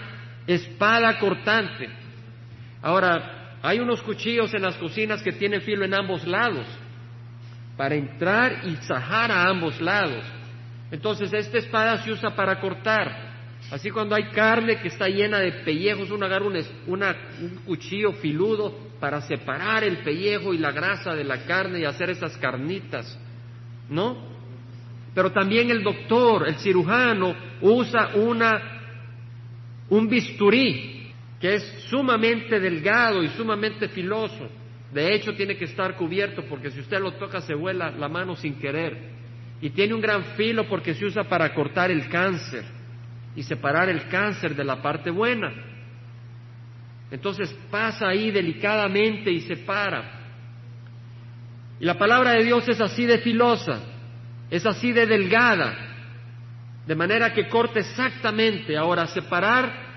espada 0.47 1.19
cortante. 1.19 1.87
Ahora, 2.81 3.40
hay 3.61 3.79
unos 3.79 4.01
cuchillos 4.01 4.53
en 4.53 4.63
las 4.63 4.75
cocinas 4.75 5.21
que 5.21 5.33
tienen 5.33 5.61
filo 5.61 5.85
en 5.85 5.93
ambos 5.93 6.25
lados, 6.25 6.65
para 7.77 7.95
entrar 7.95 8.61
y 8.65 8.75
zajar 8.87 9.31
a 9.31 9.47
ambos 9.47 9.79
lados. 9.79 10.23
Entonces, 10.91 11.31
esta 11.33 11.57
espada 11.57 12.03
se 12.03 12.11
usa 12.11 12.35
para 12.35 12.59
cortar. 12.59 13.31
Así 13.71 13.89
cuando 13.89 14.15
hay 14.15 14.25
carne 14.31 14.81
que 14.81 14.89
está 14.89 15.07
llena 15.07 15.39
de 15.39 15.51
pellejos, 15.63 16.09
uno 16.11 16.25
agarra 16.25 16.45
un, 16.45 16.57
un, 16.87 17.55
cuchillo 17.65 18.13
filudo 18.13 18.75
para 18.99 19.21
separar 19.21 19.83
el 19.83 19.97
pellejo 19.97 20.53
y 20.53 20.57
la 20.57 20.71
grasa 20.71 21.15
de 21.15 21.23
la 21.23 21.45
carne 21.45 21.79
y 21.79 21.85
hacer 21.85 22.09
esas 22.09 22.35
carnitas, 22.37 23.17
¿no? 23.89 24.17
Pero 25.13 25.31
también 25.31 25.69
el 25.69 25.83
doctor, 25.83 26.47
el 26.47 26.55
cirujano, 26.55 27.35
usa 27.61 28.11
una, 28.15 28.61
un 29.89 30.09
bisturí 30.09 31.00
que 31.41 31.55
es 31.55 31.63
sumamente 31.89 32.59
delgado 32.59 33.23
y 33.23 33.29
sumamente 33.29 33.89
filoso. 33.89 34.47
De 34.93 35.13
hecho, 35.13 35.33
tiene 35.33 35.57
que 35.57 35.65
estar 35.65 35.95
cubierto 35.95 36.43
porque 36.47 36.69
si 36.69 36.79
usted 36.79 36.99
lo 36.99 37.13
toca 37.13 37.41
se 37.41 37.55
vuela 37.55 37.89
la 37.89 38.07
mano 38.07 38.35
sin 38.35 38.59
querer. 38.59 39.09
Y 39.59 39.71
tiene 39.71 39.95
un 39.95 40.01
gran 40.01 40.23
filo 40.35 40.67
porque 40.69 40.93
se 40.93 41.05
usa 41.05 41.23
para 41.23 41.53
cortar 41.53 41.89
el 41.89 42.07
cáncer 42.09 42.63
y 43.35 43.43
separar 43.43 43.89
el 43.89 44.07
cáncer 44.07 44.55
de 44.55 44.63
la 44.63 44.81
parte 44.81 45.09
buena. 45.09 45.51
Entonces 47.09 47.53
pasa 47.69 48.07
ahí 48.07 48.31
delicadamente 48.31 49.31
y 49.31 49.41
separa. 49.41 50.19
Y 51.79 51.85
la 51.85 51.97
palabra 51.97 52.33
de 52.33 52.43
Dios 52.43 52.67
es 52.69 52.79
así 52.79 53.05
de 53.05 53.17
filosa, 53.17 53.81
es 54.51 54.65
así 54.65 54.91
de 54.91 55.07
delgada, 55.07 55.75
de 56.85 56.95
manera 56.95 57.33
que 57.33 57.47
corta 57.47 57.79
exactamente. 57.79 58.77
Ahora, 58.77 59.07
separar, 59.07 59.90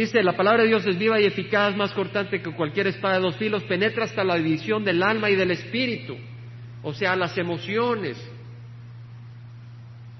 dice, 0.00 0.22
la 0.22 0.36
palabra 0.36 0.62
de 0.62 0.68
Dios 0.68 0.86
es 0.86 0.98
viva 0.98 1.20
y 1.20 1.24
eficaz, 1.24 1.76
más 1.76 1.92
cortante 1.92 2.42
que 2.42 2.52
cualquier 2.52 2.88
espada 2.88 3.16
de 3.16 3.22
dos 3.22 3.36
filos, 3.36 3.64
penetra 3.64 4.04
hasta 4.04 4.24
la 4.24 4.36
división 4.36 4.84
del 4.84 5.02
alma 5.02 5.30
y 5.30 5.36
del 5.36 5.50
espíritu, 5.50 6.16
o 6.82 6.92
sea, 6.92 7.16
las 7.16 7.36
emociones, 7.38 8.16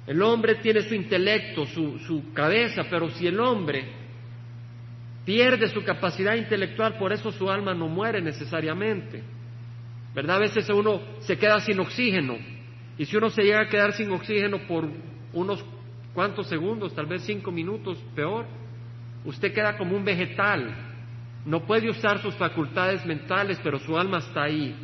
el 0.06 0.22
hombre 0.22 0.56
tiene 0.56 0.82
su 0.82 0.94
intelecto, 0.94 1.66
su, 1.66 2.32
cabeza, 2.32 2.84
pero 2.88 3.10
si 3.10 3.26
el 3.26 3.40
hombre 3.40 3.84
pierde 5.24 5.68
su 5.68 5.82
capacidad 5.82 6.36
intelectual, 6.36 6.96
por 6.96 7.12
eso 7.12 7.32
su 7.32 7.50
alma 7.50 7.74
no 7.74 7.88
muere 7.88 8.22
necesariamente. 8.22 9.22
¿Verdad? 10.14 10.36
A 10.36 10.40
veces 10.40 10.68
uno 10.70 11.00
se 11.20 11.36
queda 11.36 11.60
sin 11.60 11.80
oxígeno. 11.80 12.36
Y 12.96 13.04
si 13.04 13.16
uno 13.16 13.28
se 13.30 13.42
llega 13.42 13.62
a 13.62 13.68
quedar 13.68 13.92
sin 13.92 14.10
oxígeno 14.12 14.66
por 14.66 14.88
unos 15.32 15.62
cuantos 16.14 16.46
segundos, 16.48 16.94
tal 16.94 17.06
vez 17.06 17.22
cinco 17.22 17.50
minutos, 17.50 17.98
peor, 18.14 18.46
usted 19.26 19.52
queda 19.52 19.76
como 19.76 19.96
un 19.96 20.04
vegetal. 20.04 20.74
No 21.44 21.64
puede 21.64 21.90
usar 21.90 22.20
sus 22.22 22.34
facultades 22.36 23.04
mentales, 23.04 23.60
pero 23.62 23.78
su 23.78 23.96
alma 23.98 24.18
está 24.18 24.44
ahí. 24.44 24.74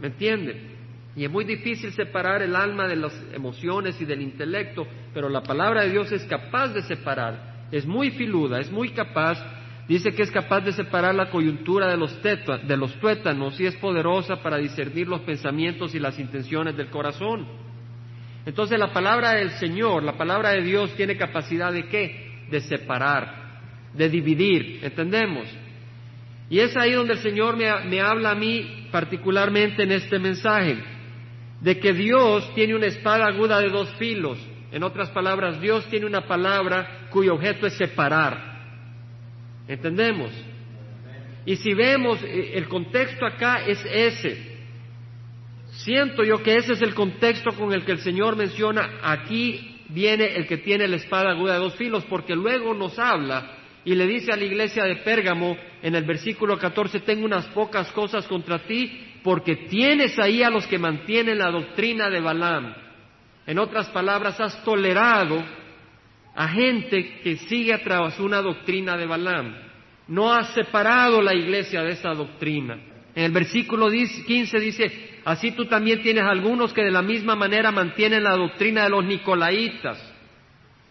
¿Me 0.00 0.08
entiende? 0.08 0.70
Y 1.16 1.24
es 1.24 1.30
muy 1.30 1.44
difícil 1.44 1.92
separar 1.92 2.42
el 2.42 2.54
alma 2.54 2.86
de 2.86 2.96
las 2.96 3.12
emociones 3.32 4.00
y 4.00 4.04
del 4.04 4.22
intelecto, 4.22 4.86
pero 5.12 5.28
la 5.28 5.42
palabra 5.42 5.82
de 5.82 5.90
Dios 5.90 6.10
es 6.12 6.24
capaz 6.24 6.68
de 6.68 6.82
separar, 6.82 7.66
es 7.72 7.84
muy 7.84 8.10
filuda, 8.12 8.60
es 8.60 8.70
muy 8.70 8.90
capaz, 8.90 9.38
dice 9.88 10.12
que 10.12 10.22
es 10.22 10.30
capaz 10.30 10.60
de 10.60 10.72
separar 10.72 11.14
la 11.14 11.30
coyuntura 11.30 11.88
de 11.88 11.96
los, 11.96 12.16
de 12.22 12.76
los 12.76 12.94
tuétanos 13.00 13.58
y 13.58 13.66
es 13.66 13.74
poderosa 13.76 14.36
para 14.36 14.58
discernir 14.58 15.08
los 15.08 15.22
pensamientos 15.22 15.94
y 15.94 15.98
las 15.98 16.18
intenciones 16.18 16.76
del 16.76 16.90
corazón. 16.90 17.46
Entonces 18.46 18.78
la 18.78 18.92
palabra 18.92 19.32
del 19.32 19.50
Señor, 19.52 20.04
la 20.04 20.16
palabra 20.16 20.50
de 20.50 20.62
Dios 20.62 20.94
tiene 20.94 21.16
capacidad 21.16 21.72
de 21.72 21.88
qué? 21.88 22.46
De 22.50 22.60
separar, 22.60 23.39
de 23.94 24.08
dividir, 24.08 24.80
¿entendemos? 24.82 25.46
Y 26.48 26.58
es 26.58 26.76
ahí 26.76 26.92
donde 26.92 27.14
el 27.14 27.20
Señor 27.20 27.56
me 27.56 28.00
habla 28.00 28.32
a 28.32 28.34
mí 28.34 28.88
particularmente 28.90 29.84
en 29.84 29.92
este 29.92 30.18
mensaje 30.18 30.78
de 31.60 31.78
que 31.78 31.92
Dios 31.92 32.52
tiene 32.54 32.74
una 32.74 32.86
espada 32.86 33.26
aguda 33.26 33.60
de 33.60 33.68
dos 33.68 33.88
filos. 33.96 34.38
En 34.72 34.82
otras 34.82 35.10
palabras, 35.10 35.60
Dios 35.60 35.84
tiene 35.86 36.06
una 36.06 36.26
palabra 36.26 37.08
cuyo 37.10 37.34
objeto 37.34 37.66
es 37.66 37.74
separar. 37.74 38.50
¿Entendemos? 39.68 40.30
Y 41.44 41.56
si 41.56 41.74
vemos, 41.74 42.22
eh, 42.22 42.52
el 42.54 42.68
contexto 42.68 43.26
acá 43.26 43.64
es 43.66 43.84
ese. 43.84 44.50
Siento 45.84 46.24
yo 46.24 46.42
que 46.42 46.56
ese 46.56 46.72
es 46.72 46.82
el 46.82 46.94
contexto 46.94 47.52
con 47.52 47.72
el 47.72 47.84
que 47.84 47.92
el 47.92 48.00
Señor 48.00 48.36
menciona, 48.36 48.98
aquí 49.02 49.82
viene 49.88 50.36
el 50.36 50.46
que 50.46 50.58
tiene 50.58 50.88
la 50.88 50.96
espada 50.96 51.30
aguda 51.30 51.54
de 51.54 51.60
dos 51.60 51.74
filos, 51.76 52.04
porque 52.08 52.34
luego 52.34 52.74
nos 52.74 52.98
habla 52.98 53.56
y 53.84 53.94
le 53.94 54.06
dice 54.06 54.32
a 54.32 54.36
la 54.36 54.44
iglesia 54.44 54.84
de 54.84 54.96
Pérgamo 54.96 55.56
en 55.82 55.94
el 55.94 56.04
versículo 56.04 56.58
14, 56.58 57.00
tengo 57.00 57.24
unas 57.24 57.46
pocas 57.46 57.90
cosas 57.92 58.26
contra 58.26 58.58
ti, 58.60 59.06
porque 59.22 59.56
tienes 59.56 60.18
ahí 60.18 60.42
a 60.42 60.50
los 60.50 60.66
que 60.66 60.78
mantienen 60.78 61.38
la 61.38 61.50
doctrina 61.50 62.10
de 62.10 62.20
Balaam. 62.20 62.74
En 63.46 63.58
otras 63.58 63.88
palabras, 63.88 64.38
has 64.40 64.62
tolerado 64.64 65.42
a 66.34 66.48
gente 66.48 67.20
que 67.22 67.36
sigue 67.36 67.72
a 67.72 67.82
través 67.82 68.16
de 68.16 68.22
una 68.22 68.42
doctrina 68.42 68.96
de 68.96 69.06
Balaam. 69.06 69.54
No 70.08 70.32
has 70.32 70.52
separado 70.54 71.22
la 71.22 71.34
iglesia 71.34 71.82
de 71.82 71.92
esa 71.92 72.10
doctrina. 72.10 72.78
En 73.14 73.24
el 73.24 73.32
versículo 73.32 73.88
15 73.90 74.60
dice, 74.60 75.20
así 75.24 75.52
tú 75.52 75.66
también 75.66 76.02
tienes 76.02 76.24
algunos 76.24 76.72
que 76.72 76.82
de 76.82 76.90
la 76.90 77.02
misma 77.02 77.34
manera 77.34 77.72
mantienen 77.72 78.24
la 78.24 78.36
doctrina 78.36 78.84
de 78.84 78.90
los 78.90 79.04
nicolaitas. 79.04 80.09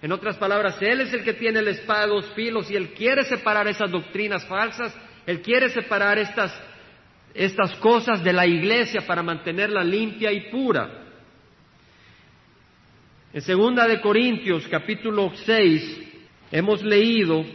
En 0.02 0.12
otras 0.12 0.38
palabras, 0.38 0.82
Él 0.82 1.02
es 1.02 1.14
el 1.14 1.24
que 1.24 1.34
tiene 1.34 1.62
la 1.62 1.72
espada 1.72 2.08
dos 2.08 2.26
filos 2.34 2.70
y 2.72 2.76
Él 2.76 2.94
quiere 2.94 3.26
separar 3.26 3.68
esas 3.68 3.92
doctrinas 3.92 4.46
falsas, 4.46 4.96
Él 5.26 5.42
quiere 5.42 5.70
separar 5.70 6.18
estas 6.18 6.54
estas 7.34 7.76
cosas 7.76 8.24
de 8.24 8.34
la 8.34 8.46
iglesia 8.46 9.02
para 9.06 9.24
mantenerla 9.24 9.84
limpia 9.84 10.32
y 10.32 10.50
pura. 10.50 10.90
En 13.32 13.42
segunda 13.42 13.88
de 13.88 14.02
Corintios 14.02 14.68
capítulo 14.68 15.32
6 15.46 16.02
hemos 16.52 16.84
leído 16.84 17.46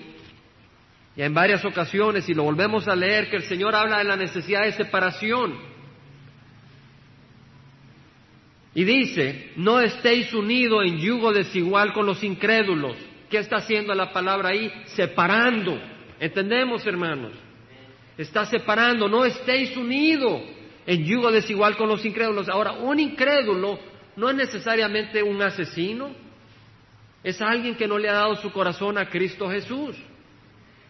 ya 1.16 1.26
en 1.26 1.34
varias 1.34 1.64
ocasiones 1.64 2.28
y 2.28 2.34
lo 2.34 2.44
volvemos 2.44 2.86
a 2.88 2.94
leer 2.94 3.28
que 3.28 3.36
el 3.36 3.42
Señor 3.44 3.74
habla 3.74 3.98
de 3.98 4.04
la 4.04 4.16
necesidad 4.16 4.62
de 4.62 4.72
separación. 4.72 5.73
Y 8.74 8.84
dice, 8.84 9.52
no 9.56 9.80
estéis 9.80 10.32
unidos 10.34 10.84
en 10.84 10.98
yugo 10.98 11.32
desigual 11.32 11.92
con 11.92 12.06
los 12.06 12.22
incrédulos. 12.24 12.96
¿Qué 13.30 13.38
está 13.38 13.56
haciendo 13.56 13.94
la 13.94 14.12
palabra 14.12 14.50
ahí? 14.50 14.72
Separando. 14.86 15.80
¿Entendemos, 16.18 16.86
hermanos? 16.86 17.32
está 18.16 18.46
separando, 18.46 19.08
no 19.08 19.24
estéis 19.24 19.76
unidos 19.76 20.42
en 20.86 21.04
yugo 21.04 21.30
desigual 21.30 21.76
con 21.76 21.88
los 21.88 22.04
incrédulos. 22.04 22.48
Ahora, 22.48 22.72
un 22.72 23.00
incrédulo 23.00 23.78
no 24.16 24.30
es 24.30 24.36
necesariamente 24.36 25.22
un 25.22 25.42
asesino, 25.42 26.10
es 27.22 27.40
alguien 27.40 27.74
que 27.74 27.88
no 27.88 27.98
le 27.98 28.08
ha 28.08 28.14
dado 28.14 28.36
su 28.36 28.52
corazón 28.52 28.98
a 28.98 29.08
Cristo 29.08 29.48
Jesús. 29.48 29.96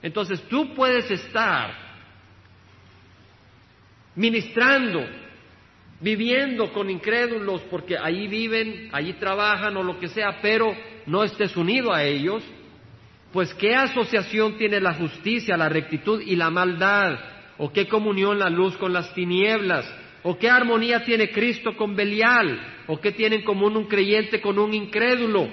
Entonces 0.02 0.42
tú 0.48 0.74
puedes 0.74 1.10
estar 1.10 1.74
ministrando, 4.16 5.00
viviendo 6.00 6.72
con 6.72 6.90
incrédulos 6.90 7.62
porque 7.70 7.96
allí 7.96 8.28
viven, 8.28 8.88
allí 8.92 9.14
trabajan 9.14 9.76
o 9.76 9.82
lo 9.82 9.98
que 9.98 10.08
sea, 10.08 10.38
pero 10.42 10.74
no 11.06 11.24
estés 11.24 11.56
unido 11.56 11.92
a 11.92 12.04
ellos 12.04 12.42
pues 13.34 13.52
¿qué 13.54 13.74
asociación 13.74 14.56
tiene 14.58 14.80
la 14.80 14.94
justicia, 14.94 15.56
la 15.56 15.68
rectitud 15.68 16.20
y 16.20 16.36
la 16.36 16.50
maldad? 16.50 17.18
¿O 17.58 17.72
qué 17.72 17.88
comunión 17.88 18.38
la 18.38 18.48
luz 18.48 18.76
con 18.76 18.92
las 18.92 19.12
tinieblas? 19.12 19.92
¿O 20.22 20.38
qué 20.38 20.48
armonía 20.48 21.02
tiene 21.02 21.32
Cristo 21.32 21.76
con 21.76 21.96
Belial? 21.96 22.84
¿O 22.86 23.00
qué 23.00 23.10
tiene 23.10 23.36
en 23.36 23.42
común 23.42 23.76
un 23.76 23.86
creyente 23.86 24.40
con 24.40 24.56
un 24.56 24.72
incrédulo? 24.72 25.48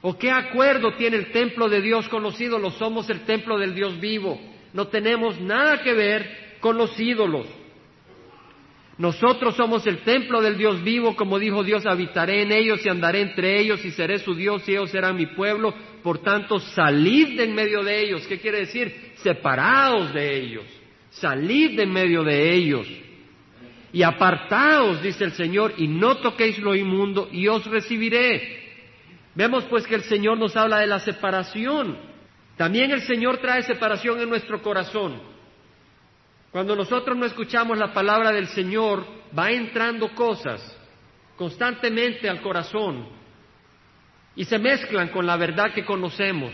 ¿O 0.00 0.16
qué 0.16 0.30
acuerdo 0.30 0.94
tiene 0.94 1.18
el 1.18 1.30
templo 1.30 1.68
de 1.68 1.82
Dios 1.82 2.08
con 2.08 2.22
los 2.22 2.40
ídolos? 2.40 2.72
Somos 2.78 3.10
el 3.10 3.20
templo 3.26 3.58
del 3.58 3.74
Dios 3.74 4.00
vivo. 4.00 4.40
No 4.72 4.86
tenemos 4.86 5.38
nada 5.42 5.82
que 5.82 5.92
ver 5.92 6.56
con 6.60 6.78
los 6.78 6.98
ídolos. 6.98 7.46
Nosotros 9.00 9.56
somos 9.56 9.86
el 9.86 10.00
templo 10.00 10.42
del 10.42 10.58
Dios 10.58 10.84
vivo, 10.84 11.16
como 11.16 11.38
dijo 11.38 11.64
Dios, 11.64 11.86
habitaré 11.86 12.42
en 12.42 12.52
ellos 12.52 12.84
y 12.84 12.90
andaré 12.90 13.22
entre 13.22 13.58
ellos 13.58 13.82
y 13.82 13.92
seré 13.92 14.18
su 14.18 14.34
Dios 14.34 14.62
y 14.68 14.72
ellos 14.72 14.90
serán 14.90 15.16
mi 15.16 15.24
pueblo. 15.24 15.72
Por 16.02 16.18
tanto, 16.18 16.60
salid 16.60 17.38
de 17.38 17.44
en 17.44 17.54
medio 17.54 17.82
de 17.82 17.98
ellos. 17.98 18.26
¿Qué 18.26 18.38
quiere 18.38 18.58
decir? 18.58 19.12
Separaos 19.22 20.12
de 20.12 20.36
ellos. 20.36 20.64
Salid 21.08 21.78
de 21.78 21.84
en 21.84 21.92
medio 21.94 22.22
de 22.22 22.52
ellos. 22.52 22.86
Y 23.90 24.02
apartaos, 24.02 25.02
dice 25.02 25.24
el 25.24 25.32
Señor, 25.32 25.72
y 25.78 25.88
no 25.88 26.18
toquéis 26.18 26.58
lo 26.58 26.74
inmundo, 26.74 27.26
y 27.32 27.48
os 27.48 27.64
recibiré. 27.64 28.60
Vemos 29.34 29.64
pues 29.70 29.86
que 29.86 29.94
el 29.94 30.02
Señor 30.02 30.36
nos 30.36 30.54
habla 30.58 30.80
de 30.80 30.86
la 30.86 30.98
separación. 30.98 31.96
También 32.58 32.90
el 32.90 33.00
Señor 33.00 33.38
trae 33.38 33.62
separación 33.62 34.20
en 34.20 34.28
nuestro 34.28 34.60
corazón. 34.60 35.22
Cuando 36.52 36.74
nosotros 36.74 37.16
no 37.16 37.26
escuchamos 37.26 37.78
la 37.78 37.92
palabra 37.92 38.32
del 38.32 38.48
Señor, 38.48 39.04
va 39.36 39.50
entrando 39.50 40.14
cosas 40.14 40.76
constantemente 41.36 42.28
al 42.28 42.42
corazón 42.42 43.06
y 44.34 44.44
se 44.44 44.58
mezclan 44.58 45.08
con 45.08 45.26
la 45.26 45.36
verdad 45.36 45.72
que 45.72 45.84
conocemos. 45.84 46.52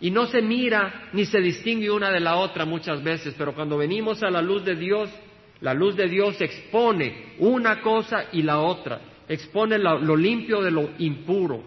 Y 0.00 0.10
no 0.10 0.26
se 0.26 0.42
mira 0.42 1.08
ni 1.12 1.24
se 1.24 1.40
distingue 1.40 1.90
una 1.90 2.10
de 2.10 2.20
la 2.20 2.36
otra 2.36 2.64
muchas 2.64 3.02
veces, 3.02 3.34
pero 3.36 3.54
cuando 3.54 3.78
venimos 3.78 4.22
a 4.22 4.30
la 4.30 4.42
luz 4.42 4.64
de 4.64 4.76
Dios, 4.76 5.10
la 5.60 5.74
luz 5.74 5.96
de 5.96 6.08
Dios 6.08 6.40
expone 6.40 7.34
una 7.38 7.80
cosa 7.80 8.26
y 8.32 8.42
la 8.42 8.60
otra, 8.60 9.00
expone 9.28 9.78
lo, 9.78 10.16
limpio 10.16 10.62
de 10.62 10.70
lo 10.70 10.90
impuro. 10.98 11.62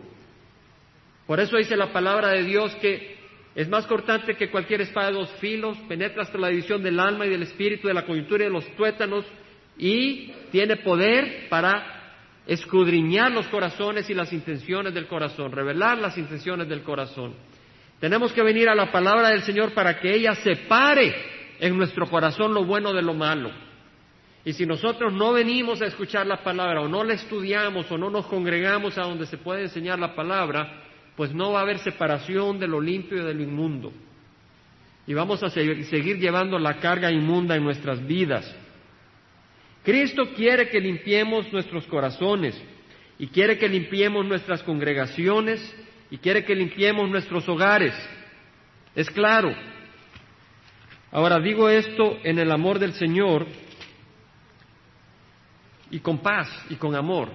Por 1.28 1.40
eso 1.40 1.58
dice 1.58 1.76
la 1.76 1.92
palabra 1.92 2.30
de 2.30 2.44
Dios 2.44 2.74
que 2.76 3.21
es 3.54 3.68
más 3.68 3.86
cortante 3.86 4.36
que 4.36 4.50
cualquier 4.50 4.82
espada 4.82 5.08
de 5.08 5.14
dos 5.14 5.30
filos, 5.40 5.78
penetra 5.88 6.24
hasta 6.24 6.38
la 6.38 6.48
división 6.48 6.82
del 6.82 7.00
alma 7.00 7.26
y 7.26 7.30
del 7.30 7.44
espíritu, 7.44 7.88
de 7.88 7.94
la 7.94 8.06
coyuntura 8.06 8.44
y 8.44 8.48
de 8.48 8.54
los 8.54 8.76
tuétanos, 8.76 9.26
y 9.78 10.32
tiene 10.52 10.78
poder 10.78 11.50
para 11.50 12.02
escudriñar 12.48 13.32
los 13.32 13.48
corazones 13.48 14.10
y 14.10 14.14
las 14.14 14.32
intenciones 14.32 14.94
del 14.94 15.08
corazón, 15.08 15.52
revelar 15.52 15.98
las 15.98 16.18
intenciones 16.18 16.68
del 16.70 16.84
corazón. 16.84 17.34
Tenemos 18.00 18.32
que 18.32 18.42
venir 18.42 18.70
a 18.70 18.76
la 18.76 18.92
palabra 18.92 19.30
del 19.30 19.44
Señor 19.44 19.74
para 19.74 20.00
que 20.00 20.14
ella 20.14 20.34
separe 20.36 21.14
en 21.60 21.78
nuestro 21.78 22.08
corazón 22.08 22.54
lo 22.54 22.66
bueno 22.66 22.94
de 22.94 23.04
lo 23.04 23.14
malo. 23.14 23.52
Y 24.44 24.54
si 24.54 24.66
nosotros 24.66 25.14
no 25.14 25.34
venimos 25.34 25.82
a 25.82 25.86
escuchar 25.86 26.26
la 26.26 26.44
palabra 26.44 26.82
o 26.82 26.88
no 26.88 27.04
la 27.04 27.14
estudiamos 27.14 27.92
o 27.92 27.98
no 27.98 28.10
nos 28.10 28.26
congregamos 28.26 28.98
a 28.98 29.04
donde 29.04 29.28
se 29.28 29.38
puede 29.38 29.64
enseñar 29.64 30.00
la 30.00 30.16
palabra, 30.16 30.81
pues 31.22 31.36
no 31.36 31.52
va 31.52 31.60
a 31.60 31.62
haber 31.62 31.78
separación 31.78 32.58
de 32.58 32.68
lo 32.68 32.82
limpio 32.82 33.20
y 33.20 33.24
de 33.24 33.36
lo 33.36 33.44
inmundo. 33.44 33.94
Y 35.06 35.14
vamos 35.14 35.44
a 35.44 35.52
seguir 35.52 36.18
llevando 36.18 36.58
la 36.58 36.80
carga 36.80 37.12
inmunda 37.12 37.56
en 37.56 37.64
nuestras 37.64 38.04
vidas. 38.08 38.52
Cristo 39.84 40.34
quiere 40.36 40.70
que 40.70 40.80
limpiemos 40.80 41.54
nuestros 41.54 41.86
corazones 41.86 42.60
y 43.20 43.28
quiere 43.28 43.60
que 43.60 43.70
limpiemos 43.70 44.26
nuestras 44.26 44.64
congregaciones 44.64 45.62
y 46.10 46.18
quiere 46.18 46.44
que 46.44 46.56
limpiemos 46.56 47.08
nuestros 47.08 47.48
hogares. 47.48 47.94
Es 48.96 49.08
claro. 49.12 49.54
Ahora 51.12 51.40
digo 51.40 51.70
esto 51.70 52.18
en 52.24 52.40
el 52.40 52.52
amor 52.52 52.80
del 52.80 52.94
Señor 52.94 53.46
y 55.92 56.00
con 56.00 56.18
paz 56.18 56.48
y 56.72 56.78
con 56.78 56.96
amor, 56.96 57.30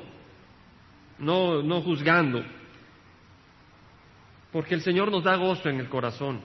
no, 1.20 1.62
no 1.62 1.82
juzgando, 1.82 2.44
porque 4.56 4.74
el 4.74 4.80
Señor 4.80 5.10
nos 5.10 5.22
da 5.22 5.36
gozo 5.36 5.68
en 5.68 5.80
el 5.80 5.88
corazón. 5.90 6.40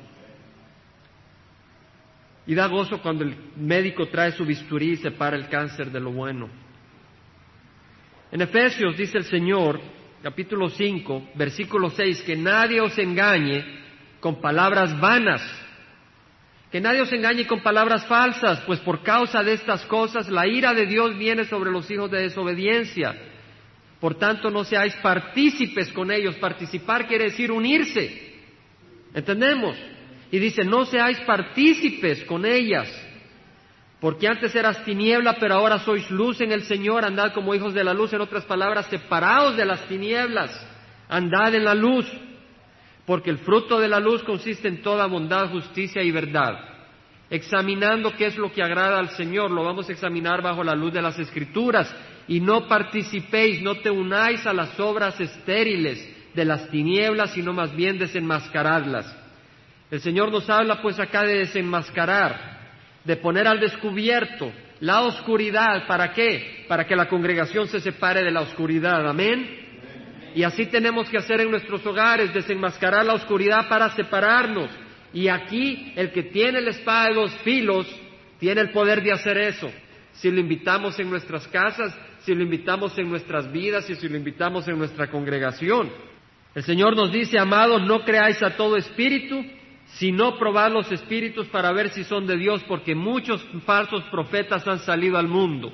Y 2.46 2.54
da 2.54 2.68
gozo 2.68 3.02
cuando 3.02 3.24
el 3.24 3.34
médico 3.56 4.10
trae 4.10 4.34
su 4.34 4.44
bisturí 4.44 4.92
y 4.92 4.98
separa 4.98 5.38
el 5.38 5.48
cáncer 5.48 5.90
de 5.92 6.02
lo 6.02 6.12
bueno. 6.12 6.50
En 8.30 8.42
Efesios 8.42 8.98
dice 8.98 9.18
el 9.18 9.24
Señor, 9.24 9.80
capítulo 10.22 10.70
5, 10.70 11.30
versículo 11.36 11.90
6, 11.90 12.24
que 12.24 12.36
nadie 12.36 12.82
os 12.82 12.98
engañe 12.98 13.64
con 14.20 14.42
palabras 14.42 15.00
vanas, 15.00 15.42
que 16.70 16.82
nadie 16.82 17.04
os 17.04 17.14
engañe 17.14 17.48
con 17.48 17.64
palabras 17.64 18.06
falsas, 18.08 18.60
pues 18.68 18.82
por 18.82 19.04
causa 19.04 19.42
de 19.42 19.54
estas 19.54 19.86
cosas 19.86 20.28
la 20.28 20.46
ira 20.46 20.74
de 20.74 20.86
Dios 20.86 21.18
viene 21.18 21.46
sobre 21.46 21.72
los 21.72 21.90
hijos 21.90 22.12
de 22.12 22.24
desobediencia. 22.24 23.16
Por 24.02 24.16
tanto, 24.16 24.50
no 24.50 24.66
seáis 24.66 24.96
partícipes 24.96 25.94
con 25.94 26.12
ellos. 26.12 26.36
Participar 26.36 27.08
quiere 27.08 27.26
decir 27.26 27.52
unirse. 27.52 28.32
¿Entendemos? 29.14 29.78
Y 30.32 30.40
dice, 30.40 30.64
no 30.64 30.86
seáis 30.86 31.20
partícipes 31.20 32.24
con 32.24 32.46
ellas, 32.46 32.90
porque 34.00 34.28
antes 34.28 34.56
eras 34.56 34.84
tiniebla, 34.86 35.36
pero 35.40 35.56
ahora 35.56 35.80
sois 35.80 36.10
luz 36.10 36.40
en 36.40 36.54
el 36.54 36.64
Señor, 36.64 37.04
andad 37.04 37.34
como 37.34 37.54
hijos 37.54 37.74
de 37.74 37.84
la 37.84 37.94
luz, 37.94 38.14
en 38.14 38.22
otras 38.22 38.46
palabras, 38.46 38.86
separados 38.86 39.58
de 39.58 39.66
las 39.66 39.86
tinieblas, 39.88 40.50
andad 41.10 41.54
en 41.54 41.66
la 41.66 41.76
luz, 41.76 42.10
porque 43.06 43.30
el 43.30 43.40
fruto 43.40 43.80
de 43.80 43.90
la 43.90 44.00
luz 44.00 44.24
consiste 44.24 44.70
en 44.70 44.82
toda 44.82 45.06
bondad, 45.06 45.50
justicia 45.50 46.02
y 46.02 46.12
verdad. 46.12 46.60
Examinando 47.30 48.14
qué 48.16 48.28
es 48.28 48.38
lo 48.38 48.54
que 48.54 48.64
agrada 48.64 49.00
al 49.00 49.10
Señor, 49.12 49.52
lo 49.52 49.66
vamos 49.66 49.90
a 49.90 49.92
examinar 49.92 50.42
bajo 50.42 50.64
la 50.64 50.76
luz 50.76 50.94
de 50.94 51.02
las 51.02 51.20
Escrituras, 51.20 51.94
y 52.32 52.40
no 52.40 52.66
participéis, 52.66 53.62
no 53.62 53.76
te 53.76 53.92
unáis 53.92 54.48
a 54.48 54.54
las 54.54 54.80
obras 54.80 55.20
estériles 55.20 56.10
de 56.34 56.46
las 56.46 56.70
tinieblas, 56.70 57.34
sino 57.34 57.52
más 57.52 57.76
bien 57.76 58.00
desenmascaradlas. 58.00 59.14
El 59.92 60.00
Señor 60.00 60.32
nos 60.32 60.50
habla 60.50 60.82
pues 60.82 60.98
acá 60.98 61.24
de 61.24 61.40
desenmascarar, 61.40 62.58
de 63.04 63.18
poner 63.18 63.50
al 63.50 63.60
descubierto 63.60 64.50
la 64.80 65.02
oscuridad. 65.02 65.86
¿Para 65.88 66.14
qué? 66.14 66.64
Para 66.70 66.88
que 66.88 66.96
la 66.96 67.10
congregación 67.10 67.68
se 67.68 67.82
separe 67.82 68.24
de 68.24 68.32
la 68.32 68.44
oscuridad. 68.44 69.06
Amén. 69.10 69.50
Y 70.34 70.44
así 70.44 70.68
tenemos 70.68 71.10
que 71.10 71.18
hacer 71.18 71.42
en 71.42 71.52
nuestros 71.52 71.86
hogares, 71.86 72.34
desenmascarar 72.34 73.06
la 73.06 73.16
oscuridad 73.16 73.68
para 73.68 73.90
separarnos. 73.90 74.70
Y 75.14 75.28
aquí 75.28 75.92
el 75.98 76.14
que 76.14 76.24
tiene 76.24 76.62
la 76.62 76.70
espada 76.70 77.10
de 77.10 77.16
dos 77.16 77.34
filos 77.44 77.94
tiene 78.40 78.62
el 78.62 78.72
poder 78.72 79.04
de 79.04 79.12
hacer 79.12 79.38
eso. 79.38 79.70
Si 80.14 80.32
lo 80.32 80.40
invitamos 80.40 80.98
en 80.98 81.10
nuestras 81.10 81.46
casas, 81.50 81.94
si 82.24 82.34
lo 82.36 82.44
invitamos 82.44 82.98
en 82.98 83.10
nuestras 83.10 83.52
vidas 83.52 83.90
y 83.90 83.96
si 83.96 84.08
lo 84.08 84.18
invitamos 84.18 84.68
en 84.68 84.78
nuestra 84.78 85.10
congregación. 85.10 85.92
El 86.54 86.64
Señor 86.64 86.96
nos 86.96 87.12
dice, 87.12 87.40
amados, 87.40 87.82
no 87.84 88.04
creáis 88.04 88.42
a 88.44 88.56
todo 88.56 88.78
espíritu, 88.78 89.44
sino 89.86 90.38
probad 90.38 90.72
los 90.72 90.92
espíritus 90.92 91.48
para 91.48 91.72
ver 91.72 91.90
si 91.90 92.04
son 92.04 92.28
de 92.28 92.38
Dios, 92.38 92.64
porque 92.68 92.96
muchos 92.96 93.42
falsos 93.66 94.04
profetas 94.06 94.68
han 94.68 94.80
salido 94.80 95.18
al 95.18 95.28
mundo. 95.28 95.72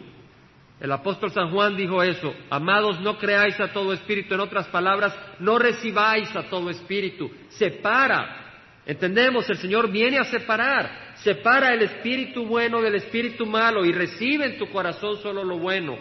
El 0.80 0.92
apóstol 0.92 1.32
San 1.32 1.50
Juan 1.50 1.76
dijo 1.76 2.04
eso, 2.04 2.34
amados, 2.52 3.00
no 3.02 3.18
creáis 3.18 3.60
a 3.60 3.74
todo 3.74 3.94
espíritu, 3.94 4.36
en 4.36 4.42
otras 4.42 4.68
palabras, 4.68 5.18
no 5.40 5.58
recibáis 5.58 6.36
a 6.36 6.44
todo 6.44 6.70
espíritu, 6.70 7.32
separa. 7.50 8.44
Entendemos, 8.86 9.50
el 9.50 9.58
Señor 9.58 9.92
viene 9.92 10.20
a 10.20 10.24
separar, 10.26 11.16
separa 11.16 11.74
el 11.74 11.82
espíritu 11.82 12.46
bueno 12.46 12.82
del 12.82 12.96
espíritu 12.96 13.48
malo 13.48 13.84
y 13.84 13.92
recibe 13.92 14.46
en 14.46 14.58
tu 14.60 14.68
corazón 14.68 15.18
solo 15.18 15.44
lo 15.44 15.58
bueno. 15.58 15.98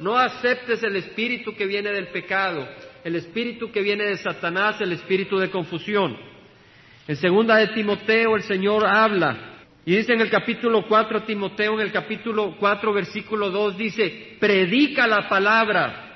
No 0.00 0.16
aceptes 0.16 0.82
el 0.82 0.96
espíritu 0.96 1.54
que 1.54 1.66
viene 1.66 1.92
del 1.92 2.08
pecado, 2.08 2.66
el 3.04 3.16
espíritu 3.16 3.70
que 3.70 3.82
viene 3.82 4.04
de 4.04 4.16
Satanás, 4.16 4.80
el 4.80 4.92
espíritu 4.92 5.38
de 5.38 5.50
confusión. 5.50 6.16
En 7.06 7.16
segunda 7.16 7.56
de 7.56 7.68
Timoteo 7.68 8.34
el 8.34 8.42
Señor 8.42 8.86
habla 8.86 9.36
y 9.84 9.96
dice 9.96 10.14
en 10.14 10.22
el 10.22 10.30
capítulo 10.30 10.86
4 10.88 11.24
Timoteo, 11.24 11.74
en 11.74 11.80
el 11.80 11.92
capítulo 11.92 12.56
4 12.58 12.92
versículo 12.94 13.50
2 13.50 13.76
dice, 13.76 14.36
predica 14.40 15.06
la 15.06 15.28
palabra. 15.28 16.06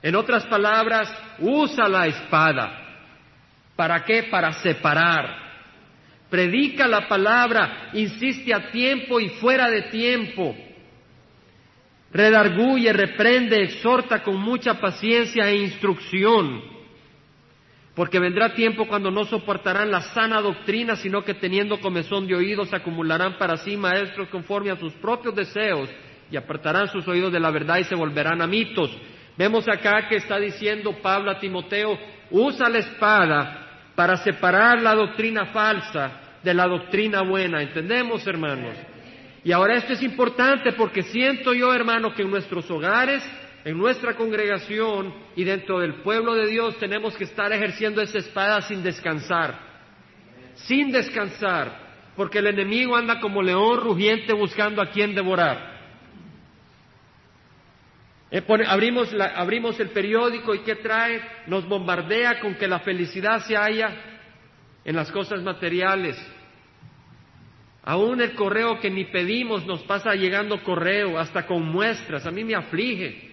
En 0.00 0.14
otras 0.14 0.46
palabras, 0.46 1.12
usa 1.40 1.88
la 1.88 2.06
espada. 2.06 3.00
¿Para 3.74 4.04
qué? 4.04 4.24
Para 4.24 4.52
separar. 4.52 5.50
Predica 6.30 6.86
la 6.86 7.08
palabra, 7.08 7.90
insiste 7.92 8.54
a 8.54 8.70
tiempo 8.70 9.18
y 9.18 9.30
fuera 9.30 9.68
de 9.68 9.82
tiempo. 9.82 10.56
Redarguye, 12.12 12.92
reprende, 12.92 13.62
exhorta 13.62 14.22
con 14.22 14.40
mucha 14.40 14.80
paciencia 14.80 15.48
e 15.48 15.58
instrucción 15.58 16.80
porque 17.94 18.18
vendrá 18.18 18.54
tiempo 18.54 18.86
cuando 18.86 19.10
no 19.10 19.24
soportarán 19.24 19.90
la 19.90 20.00
sana 20.00 20.40
doctrina, 20.40 20.96
sino 20.96 21.22
que 21.22 21.34
teniendo 21.34 21.80
comezón 21.80 22.26
de 22.26 22.34
oídos 22.34 22.72
acumularán 22.72 23.36
para 23.36 23.58
sí 23.58 23.76
maestros 23.76 24.28
conforme 24.28 24.70
a 24.70 24.76
sus 24.76 24.94
propios 24.94 25.34
deseos 25.34 25.90
y 26.30 26.36
apartarán 26.38 26.88
sus 26.88 27.06
oídos 27.08 27.30
de 27.30 27.40
la 27.40 27.50
verdad 27.50 27.78
y 27.78 27.84
se 27.84 27.94
volverán 27.94 28.40
a 28.40 28.46
mitos. 28.46 28.90
Vemos 29.36 29.68
acá 29.68 30.08
que 30.08 30.16
está 30.16 30.38
diciendo 30.38 30.96
Pablo 31.02 31.30
a 31.30 31.40
Timoteo, 31.40 31.98
usa 32.30 32.68
la 32.68 32.78
espada 32.78 33.66
para 33.94 34.16
separar 34.16 34.80
la 34.80 34.94
doctrina 34.94 35.46
falsa 35.46 36.38
de 36.42 36.54
la 36.54 36.66
doctrina 36.66 37.22
buena. 37.22 37.60
¿Entendemos, 37.60 38.26
hermanos? 38.26 38.76
Y 39.42 39.52
ahora 39.52 39.76
esto 39.76 39.94
es 39.94 40.02
importante 40.02 40.72
porque 40.72 41.02
siento 41.02 41.54
yo, 41.54 41.72
hermano, 41.72 42.14
que 42.14 42.22
en 42.22 42.30
nuestros 42.30 42.70
hogares 42.70 43.22
en 43.64 43.76
nuestra 43.76 44.14
congregación 44.14 45.14
y 45.36 45.44
dentro 45.44 45.80
del 45.80 45.96
pueblo 46.02 46.34
de 46.34 46.46
Dios 46.46 46.78
tenemos 46.78 47.14
que 47.16 47.24
estar 47.24 47.52
ejerciendo 47.52 48.00
esa 48.00 48.18
espada 48.18 48.62
sin 48.62 48.82
descansar, 48.82 49.58
sin 50.54 50.90
descansar, 50.90 51.90
porque 52.16 52.38
el 52.38 52.46
enemigo 52.46 52.96
anda 52.96 53.20
como 53.20 53.42
león 53.42 53.80
rugiente 53.80 54.32
buscando 54.32 54.80
a 54.80 54.90
quien 54.90 55.14
devorar. 55.14 55.78
Eh, 58.30 58.42
abrimos, 58.66 59.12
abrimos 59.34 59.78
el 59.80 59.90
periódico 59.90 60.54
y 60.54 60.60
¿qué 60.60 60.76
trae? 60.76 61.20
Nos 61.46 61.68
bombardea 61.68 62.40
con 62.40 62.54
que 62.54 62.68
la 62.68 62.78
felicidad 62.80 63.40
se 63.40 63.56
halla 63.56 63.90
en 64.84 64.96
las 64.96 65.10
cosas 65.10 65.42
materiales. 65.42 66.16
Aún 67.90 68.20
el 68.20 68.36
correo 68.36 68.78
que 68.78 68.88
ni 68.88 69.06
pedimos 69.06 69.66
nos 69.66 69.82
pasa 69.82 70.14
llegando 70.14 70.62
correo, 70.62 71.18
hasta 71.18 71.44
con 71.44 71.64
muestras. 71.64 72.24
A 72.24 72.30
mí 72.30 72.44
me 72.44 72.54
aflige. 72.54 73.32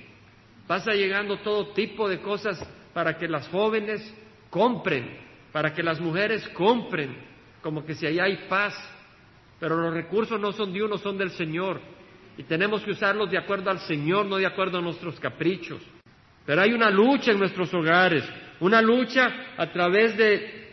Pasa 0.65 0.93
llegando 0.93 1.37
todo 1.41 1.73
tipo 1.73 2.09
de 2.09 2.21
cosas 2.21 2.67
para 2.91 3.19
que 3.19 3.27
las 3.27 3.47
jóvenes 3.49 4.01
compren, 4.49 5.15
para 5.51 5.75
que 5.75 5.83
las 5.83 5.99
mujeres 5.99 6.49
compren, 6.55 7.15
como 7.61 7.85
que 7.85 7.93
si 7.93 8.07
allá 8.07 8.23
hay 8.23 8.47
paz. 8.49 8.73
Pero 9.59 9.77
los 9.77 9.93
recursos 9.93 10.39
no 10.39 10.51
son 10.51 10.73
de 10.73 10.81
uno, 10.81 10.97
son 10.97 11.19
del 11.19 11.29
Señor. 11.29 11.79
Y 12.35 12.41
tenemos 12.41 12.81
que 12.81 12.89
usarlos 12.89 13.29
de 13.29 13.37
acuerdo 13.37 13.69
al 13.69 13.81
Señor, 13.81 14.25
no 14.25 14.37
de 14.37 14.47
acuerdo 14.47 14.79
a 14.79 14.81
nuestros 14.81 15.19
caprichos. 15.19 15.83
Pero 16.47 16.63
hay 16.63 16.73
una 16.73 16.89
lucha 16.89 17.29
en 17.29 17.37
nuestros 17.37 17.71
hogares, 17.75 18.23
una 18.59 18.81
lucha 18.81 19.53
a 19.55 19.71
través 19.71 20.17
de 20.17 20.66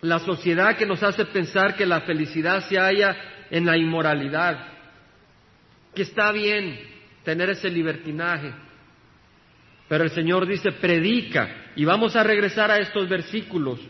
la 0.00 0.18
sociedad 0.20 0.76
que 0.76 0.86
nos 0.86 1.02
hace 1.02 1.24
pensar 1.26 1.74
que 1.76 1.86
la 1.86 2.02
felicidad 2.02 2.68
se 2.68 2.78
halla 2.78 3.16
en 3.50 3.66
la 3.66 3.76
inmoralidad, 3.76 4.68
que 5.94 6.02
está 6.02 6.30
bien 6.32 6.78
tener 7.24 7.50
ese 7.50 7.68
libertinaje, 7.68 8.52
pero 9.88 10.04
el 10.04 10.10
Señor 10.10 10.46
dice, 10.46 10.72
predica 10.72 11.72
Y 11.74 11.84
vamos 11.84 12.14
a 12.14 12.22
regresar 12.22 12.70
a 12.70 12.78
estos 12.78 13.08
versículos. 13.08 13.80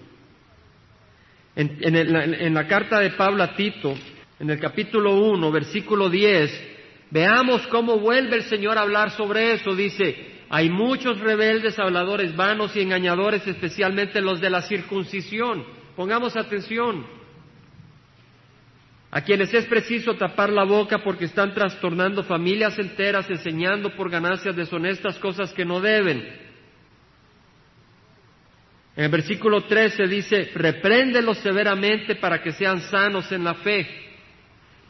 En, 1.56 2.54
la 2.54 2.68
carta 2.68 3.00
de 3.00 3.10
Pablo 3.10 3.42
a 3.42 3.56
Tito, 3.56 3.96
en 4.38 4.48
el 4.48 4.60
capítulo 4.60 5.14
1, 5.14 5.50
versículo 5.50 6.08
10, 6.08 6.68
veamos 7.10 7.66
cómo 7.66 7.98
vuelve 7.98 8.36
el 8.36 8.44
Señor 8.44 8.78
a 8.78 8.82
hablar 8.82 9.10
sobre 9.10 9.54
eso. 9.54 9.74
Dice, 9.74 10.42
hay 10.48 10.70
muchos 10.70 11.18
rebeldes, 11.18 11.76
habladores 11.80 12.36
vanos 12.36 12.76
y 12.76 12.80
engañadores, 12.80 13.44
especialmente 13.44 14.20
los 14.20 14.40
de 14.40 14.50
la 14.50 14.62
circuncisión. 14.62 15.64
Pongamos 15.98 16.36
atención. 16.36 17.04
A 19.10 19.20
quienes 19.22 19.52
es 19.52 19.66
preciso 19.66 20.14
tapar 20.14 20.48
la 20.48 20.62
boca 20.62 21.02
porque 21.02 21.24
están 21.24 21.52
trastornando 21.52 22.22
familias 22.22 22.78
enteras, 22.78 23.28
enseñando 23.28 23.90
por 23.96 24.08
ganancias 24.08 24.54
deshonestas 24.54 25.18
cosas 25.18 25.52
que 25.52 25.64
no 25.64 25.80
deben 25.80 26.46
en 28.98 29.04
el 29.04 29.10
versículo 29.10 29.62
13 29.62 30.08
dice, 30.08 30.50
repréndelos 30.54 31.38
severamente 31.38 32.16
para 32.16 32.42
que 32.42 32.50
sean 32.50 32.80
sanos 32.80 33.30
en 33.30 33.44
la 33.44 33.54
fe, 33.54 33.88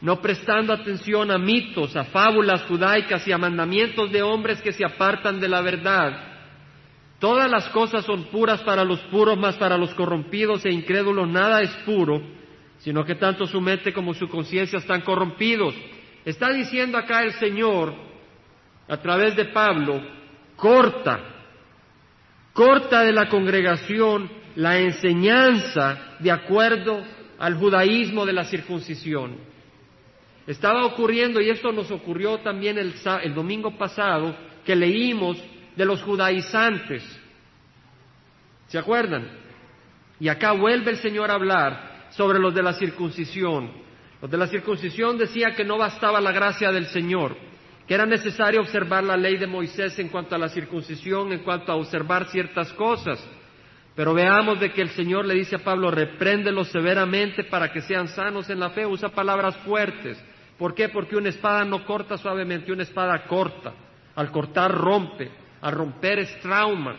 no 0.01 0.19
prestando 0.19 0.73
atención 0.73 1.29
a 1.29 1.37
mitos, 1.37 1.95
a 1.95 2.05
fábulas 2.05 2.63
judaicas 2.63 3.27
y 3.27 3.31
a 3.31 3.37
mandamientos 3.37 4.11
de 4.11 4.23
hombres 4.23 4.61
que 4.61 4.73
se 4.73 4.83
apartan 4.83 5.39
de 5.39 5.47
la 5.47 5.61
verdad. 5.61 6.28
Todas 7.19 7.49
las 7.51 7.67
cosas 7.69 8.05
son 8.05 8.25
puras 8.25 8.61
para 8.61 8.83
los 8.83 8.99
puros, 9.11 9.37
mas 9.37 9.55
para 9.57 9.77
los 9.77 9.93
corrompidos 9.93 10.65
e 10.65 10.71
incrédulos 10.71 11.27
nada 11.27 11.61
es 11.61 11.71
puro, 11.85 12.21
sino 12.79 13.03
que 13.03 13.15
tanto 13.15 13.45
su 13.45 13.59
mente 13.59 13.91
como 13.91 14.13
su 14.13 14.29
conciencia 14.29 14.79
están 14.79 15.01
corrompidos. 15.01 15.75
Está 16.23 16.51
diciendo 16.51 16.97
acá 16.97 17.23
el 17.23 17.33
Señor, 17.33 17.93
a 18.87 18.97
través 18.97 19.35
de 19.35 19.45
Pablo, 19.45 20.01
corta, 20.55 21.19
corta 22.53 23.03
de 23.03 23.11
la 23.11 23.27
congregación 23.27 24.29
la 24.55 24.79
enseñanza 24.79 26.15
de 26.19 26.31
acuerdo 26.31 27.01
al 27.37 27.55
judaísmo 27.55 28.25
de 28.25 28.33
la 28.33 28.45
circuncisión. 28.45 29.37
Estaba 30.47 30.85
ocurriendo, 30.85 31.39
y 31.39 31.49
esto 31.49 31.71
nos 31.71 31.91
ocurrió 31.91 32.39
también 32.39 32.77
el, 32.77 32.93
domingo 33.33 33.77
pasado, 33.77 34.35
que 34.65 34.75
leímos 34.75 35.37
de 35.79 35.85
los 35.85 36.03
judaizantes. 36.03 37.01
¿Se 38.67 38.77
acuerdan? 38.77 39.29
Y 40.19 40.27
acá 40.27 40.51
vuelve 40.51 40.91
el 40.91 40.97
Señor 40.97 41.31
a 41.31 41.35
hablar 41.35 42.07
sobre 42.09 42.37
los 42.37 42.53
de 42.53 42.61
la 42.61 42.73
circuncisión. 42.73 43.71
Los 44.21 44.29
de 44.29 44.37
la 44.37 44.47
circuncisión 44.47 45.17
decía 45.17 45.55
que 45.55 45.63
no 45.63 45.77
bastaba 45.77 46.19
la 46.19 46.33
gracia 46.33 46.69
del 46.73 46.87
Señor, 46.87 47.37
que 47.87 47.93
era 47.93 48.05
necesario 48.05 48.59
observar 48.59 49.05
la 49.05 49.15
ley 49.15 49.37
de 49.37 49.47
Moisés 49.47 49.97
en 49.99 50.09
cuanto 50.09 50.35
a 50.35 50.37
la 50.37 50.49
circuncisión, 50.49 51.31
en 51.31 51.43
cuanto 51.43 51.71
a 51.71 51.75
observar 51.75 52.27
ciertas 52.27 52.73
cosas. 52.73 53.25
Pero 53.95 54.13
veamos 54.13 54.59
de 54.59 54.73
que 54.73 54.81
el 54.81 54.89
Señor 54.89 55.25
le 55.25 55.35
dice 55.35 55.55
a 55.55 55.63
Pablo, 55.63 55.91
repréndelos 55.91 56.67
severamente 56.67 57.45
para 57.45 57.71
que 57.71 57.79
sean 57.79 58.09
sanos 58.09 58.49
en 58.49 58.59
la 58.59 58.71
fe. 58.71 58.85
Usa 58.85 59.07
palabras 59.07 59.55
fuertes. 59.59 60.21
¿Por 60.57 60.75
qué? 60.75 60.89
Porque 60.89 61.15
una 61.15 61.29
espada 61.29 61.63
no 61.63 61.85
corta 61.85 62.17
suavemente, 62.17 62.73
una 62.73 62.83
espada 62.83 63.23
corta. 63.23 63.71
Al 64.15 64.29
cortar 64.29 64.71
rompe, 64.71 65.47
al 65.61 65.71
romper 65.73 66.19
es 66.19 66.39
trauma. 66.41 66.97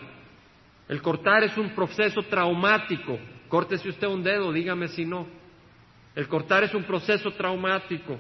El 0.88 1.00
cortar 1.02 1.44
es 1.44 1.56
un 1.56 1.70
proceso 1.74 2.22
traumático. 2.22 3.18
Córtese 3.48 3.88
usted 3.88 4.06
un 4.06 4.22
dedo, 4.22 4.52
dígame 4.52 4.88
si 4.88 5.04
no. 5.04 5.26
El 6.14 6.28
cortar 6.28 6.64
es 6.64 6.74
un 6.74 6.84
proceso 6.84 7.30
traumático. 7.32 8.18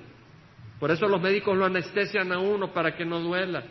Por 0.78 0.90
eso 0.90 1.06
los 1.08 1.20
médicos 1.20 1.56
lo 1.56 1.66
anestesian 1.66 2.32
a 2.32 2.38
uno 2.38 2.72
para 2.72 2.96
que 2.96 3.04
no 3.04 3.20
duela. 3.20 3.64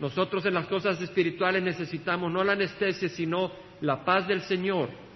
Nosotros 0.00 0.44
en 0.46 0.54
las 0.54 0.66
cosas 0.66 1.00
espirituales 1.00 1.62
necesitamos 1.62 2.30
no 2.30 2.44
la 2.44 2.52
anestesia, 2.52 3.08
sino 3.08 3.50
la 3.80 4.04
paz 4.04 4.26
del 4.26 4.42
Señor 4.42 5.06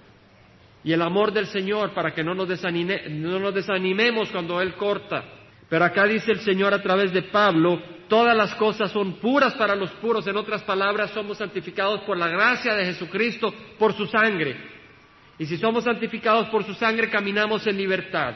y 0.82 0.92
el 0.92 1.02
amor 1.02 1.32
del 1.32 1.46
Señor 1.46 1.92
para 1.92 2.12
que 2.12 2.24
no 2.24 2.34
nos, 2.34 2.48
no 2.48 3.38
nos 3.38 3.54
desanimemos 3.54 4.30
cuando 4.30 4.60
Él 4.60 4.74
corta. 4.74 5.24
Pero 5.68 5.84
acá 5.84 6.04
dice 6.04 6.32
el 6.32 6.40
Señor 6.40 6.72
a 6.74 6.82
través 6.82 7.12
de 7.12 7.22
Pablo, 7.22 7.80
todas 8.10 8.36
las 8.36 8.54
cosas 8.56 8.90
son 8.90 9.14
puras 9.14 9.54
para 9.54 9.74
los 9.74 9.90
puros. 9.92 10.26
En 10.26 10.36
otras 10.36 10.62
palabras, 10.64 11.12
somos 11.12 11.38
santificados 11.38 12.00
por 12.00 12.18
la 12.18 12.28
gracia 12.28 12.74
de 12.74 12.84
Jesucristo, 12.84 13.54
por 13.78 13.94
su 13.94 14.06
sangre. 14.06 14.56
Y 15.38 15.46
si 15.46 15.56
somos 15.56 15.84
santificados 15.84 16.48
por 16.48 16.64
su 16.64 16.74
sangre, 16.74 17.08
caminamos 17.08 17.66
en 17.66 17.78
libertad. 17.78 18.34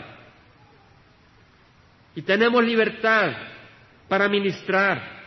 Y 2.14 2.22
tenemos 2.22 2.64
libertad 2.64 3.32
para 4.08 4.28
ministrar. 4.28 5.22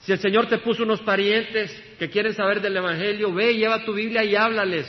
Si 0.00 0.12
el 0.12 0.18
Señor 0.18 0.46
te 0.46 0.58
puso 0.58 0.82
unos 0.82 1.00
parientes 1.00 1.70
que 1.98 2.10
quieren 2.10 2.34
saber 2.34 2.60
del 2.60 2.76
Evangelio, 2.76 3.32
ve, 3.32 3.54
lleva 3.54 3.84
tu 3.84 3.94
Biblia 3.94 4.24
y 4.24 4.36
háblales. 4.36 4.86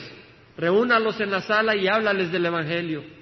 Reúnalos 0.56 1.20
en 1.20 1.30
la 1.30 1.40
sala 1.40 1.76
y 1.76 1.86
háblales 1.86 2.30
del 2.32 2.44
Evangelio. 2.44 3.17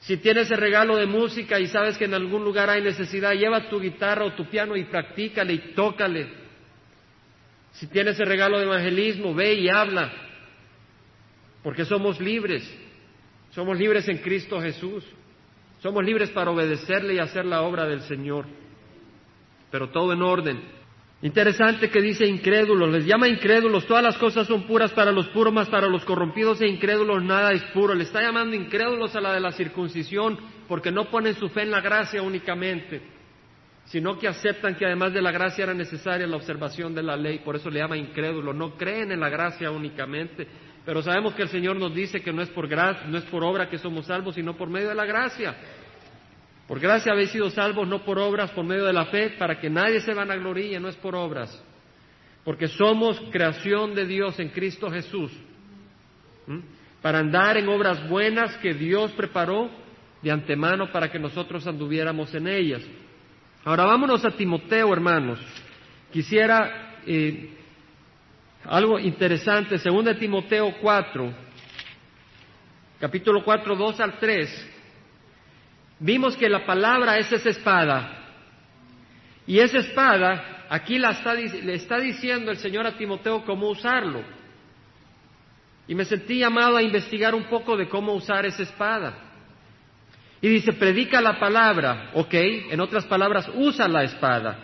Si 0.00 0.16
tienes 0.18 0.50
el 0.50 0.58
regalo 0.58 0.96
de 0.96 1.06
música 1.06 1.58
y 1.58 1.66
sabes 1.66 1.98
que 1.98 2.04
en 2.04 2.14
algún 2.14 2.44
lugar 2.44 2.70
hay 2.70 2.82
necesidad, 2.82 3.32
lleva 3.32 3.68
tu 3.68 3.80
guitarra 3.80 4.24
o 4.24 4.32
tu 4.32 4.48
piano 4.48 4.76
y 4.76 4.84
practícale 4.84 5.52
y 5.52 5.58
tócale. 5.74 6.28
Si 7.72 7.86
tienes 7.88 8.18
el 8.20 8.26
regalo 8.26 8.58
de 8.58 8.64
evangelismo, 8.64 9.34
ve 9.34 9.54
y 9.54 9.68
habla. 9.68 10.12
Porque 11.62 11.84
somos 11.84 12.20
libres. 12.20 12.62
Somos 13.50 13.76
libres 13.76 14.08
en 14.08 14.18
Cristo 14.18 14.60
Jesús. 14.60 15.04
Somos 15.80 16.04
libres 16.04 16.30
para 16.30 16.50
obedecerle 16.50 17.14
y 17.14 17.18
hacer 17.18 17.44
la 17.44 17.62
obra 17.62 17.86
del 17.86 18.00
Señor, 18.02 18.46
pero 19.70 19.90
todo 19.90 20.12
en 20.12 20.22
orden. 20.22 20.77
Interesante 21.20 21.90
que 21.90 22.00
dice 22.00 22.24
incrédulos, 22.26 22.88
les 22.90 23.04
llama 23.04 23.26
incrédulos, 23.26 23.86
todas 23.86 24.04
las 24.04 24.16
cosas 24.18 24.46
son 24.46 24.68
puras 24.68 24.92
para 24.92 25.10
los 25.10 25.26
puros, 25.28 25.52
más 25.52 25.68
para 25.68 25.88
los 25.88 26.04
corrompidos 26.04 26.60
e 26.60 26.68
incrédulos 26.68 27.24
nada 27.24 27.50
es 27.52 27.62
puro. 27.72 27.92
Le 27.92 28.04
está 28.04 28.22
llamando 28.22 28.54
incrédulos 28.54 29.16
a 29.16 29.20
la 29.20 29.32
de 29.32 29.40
la 29.40 29.50
circuncisión 29.50 30.38
porque 30.68 30.92
no 30.92 31.10
ponen 31.10 31.34
su 31.34 31.48
fe 31.48 31.62
en 31.62 31.72
la 31.72 31.80
gracia 31.80 32.22
únicamente, 32.22 33.02
sino 33.86 34.16
que 34.16 34.28
aceptan 34.28 34.76
que 34.76 34.86
además 34.86 35.12
de 35.12 35.20
la 35.20 35.32
gracia 35.32 35.64
era 35.64 35.74
necesaria 35.74 36.24
la 36.24 36.36
observación 36.36 36.94
de 36.94 37.02
la 37.02 37.16
ley, 37.16 37.40
por 37.40 37.56
eso 37.56 37.68
le 37.68 37.80
llama 37.80 37.96
incrédulo, 37.96 38.52
no 38.52 38.76
creen 38.76 39.10
en 39.10 39.18
la 39.18 39.28
gracia 39.28 39.72
únicamente, 39.72 40.46
pero 40.84 41.02
sabemos 41.02 41.34
que 41.34 41.42
el 41.42 41.48
Señor 41.48 41.74
nos 41.76 41.92
dice 41.92 42.20
que 42.20 42.32
no 42.32 42.42
es 42.42 42.48
por 42.50 42.68
gracia, 42.68 43.08
no 43.08 43.18
es 43.18 43.24
por 43.24 43.42
obra 43.42 43.68
que 43.68 43.78
somos 43.78 44.06
salvos, 44.06 44.36
sino 44.36 44.56
por 44.56 44.70
medio 44.70 44.90
de 44.90 44.94
la 44.94 45.04
gracia. 45.04 45.56
Por 46.68 46.80
gracia 46.80 47.12
habéis 47.12 47.30
sido 47.30 47.48
salvos 47.48 47.88
no 47.88 48.04
por 48.04 48.18
obras, 48.18 48.50
por 48.50 48.62
medio 48.62 48.84
de 48.84 48.92
la 48.92 49.06
fe, 49.06 49.30
para 49.30 49.58
que 49.58 49.70
nadie 49.70 50.00
se 50.02 50.12
vanagloríe, 50.12 50.78
no 50.78 50.88
es 50.88 50.96
por 50.96 51.16
obras. 51.16 51.64
Porque 52.44 52.68
somos 52.68 53.18
creación 53.32 53.94
de 53.94 54.06
Dios 54.06 54.38
en 54.38 54.50
Cristo 54.50 54.90
Jesús. 54.90 55.32
Para 57.00 57.20
andar 57.20 57.56
en 57.56 57.68
obras 57.70 58.06
buenas 58.08 58.54
que 58.58 58.74
Dios 58.74 59.10
preparó 59.12 59.70
de 60.20 60.30
antemano 60.30 60.92
para 60.92 61.10
que 61.10 61.18
nosotros 61.18 61.66
anduviéramos 61.66 62.34
en 62.34 62.46
ellas. 62.46 62.82
Ahora 63.64 63.84
vámonos 63.84 64.24
a 64.26 64.30
Timoteo, 64.30 64.92
hermanos. 64.92 65.40
Quisiera 66.12 66.96
eh, 67.06 67.50
algo 68.64 68.98
interesante, 68.98 69.78
según 69.78 70.04
de 70.04 70.16
Timoteo 70.16 70.74
4, 70.82 71.32
capítulo 73.00 73.42
4, 73.42 73.76
2 73.76 74.00
al 74.00 74.18
3, 74.18 74.77
vimos 76.00 76.36
que 76.36 76.48
la 76.48 76.64
palabra 76.64 77.18
es 77.18 77.30
esa 77.32 77.50
espada. 77.50 78.14
Y 79.46 79.58
esa 79.60 79.78
espada, 79.78 80.66
aquí 80.68 80.98
la 80.98 81.10
está, 81.10 81.34
le 81.34 81.74
está 81.74 81.98
diciendo 81.98 82.50
el 82.50 82.58
Señor 82.58 82.86
a 82.86 82.96
Timoteo 82.96 83.44
cómo 83.44 83.68
usarlo. 83.68 84.22
Y 85.86 85.94
me 85.94 86.04
sentí 86.04 86.38
llamado 86.38 86.76
a 86.76 86.82
investigar 86.82 87.34
un 87.34 87.44
poco 87.44 87.76
de 87.76 87.88
cómo 87.88 88.12
usar 88.12 88.44
esa 88.44 88.62
espada. 88.62 89.14
Y 90.40 90.48
dice, 90.48 90.72
predica 90.74 91.20
la 91.20 91.40
palabra, 91.40 92.10
ok, 92.14 92.34
en 92.34 92.80
otras 92.80 93.06
palabras, 93.06 93.50
usa 93.54 93.88
la 93.88 94.04
espada. 94.04 94.58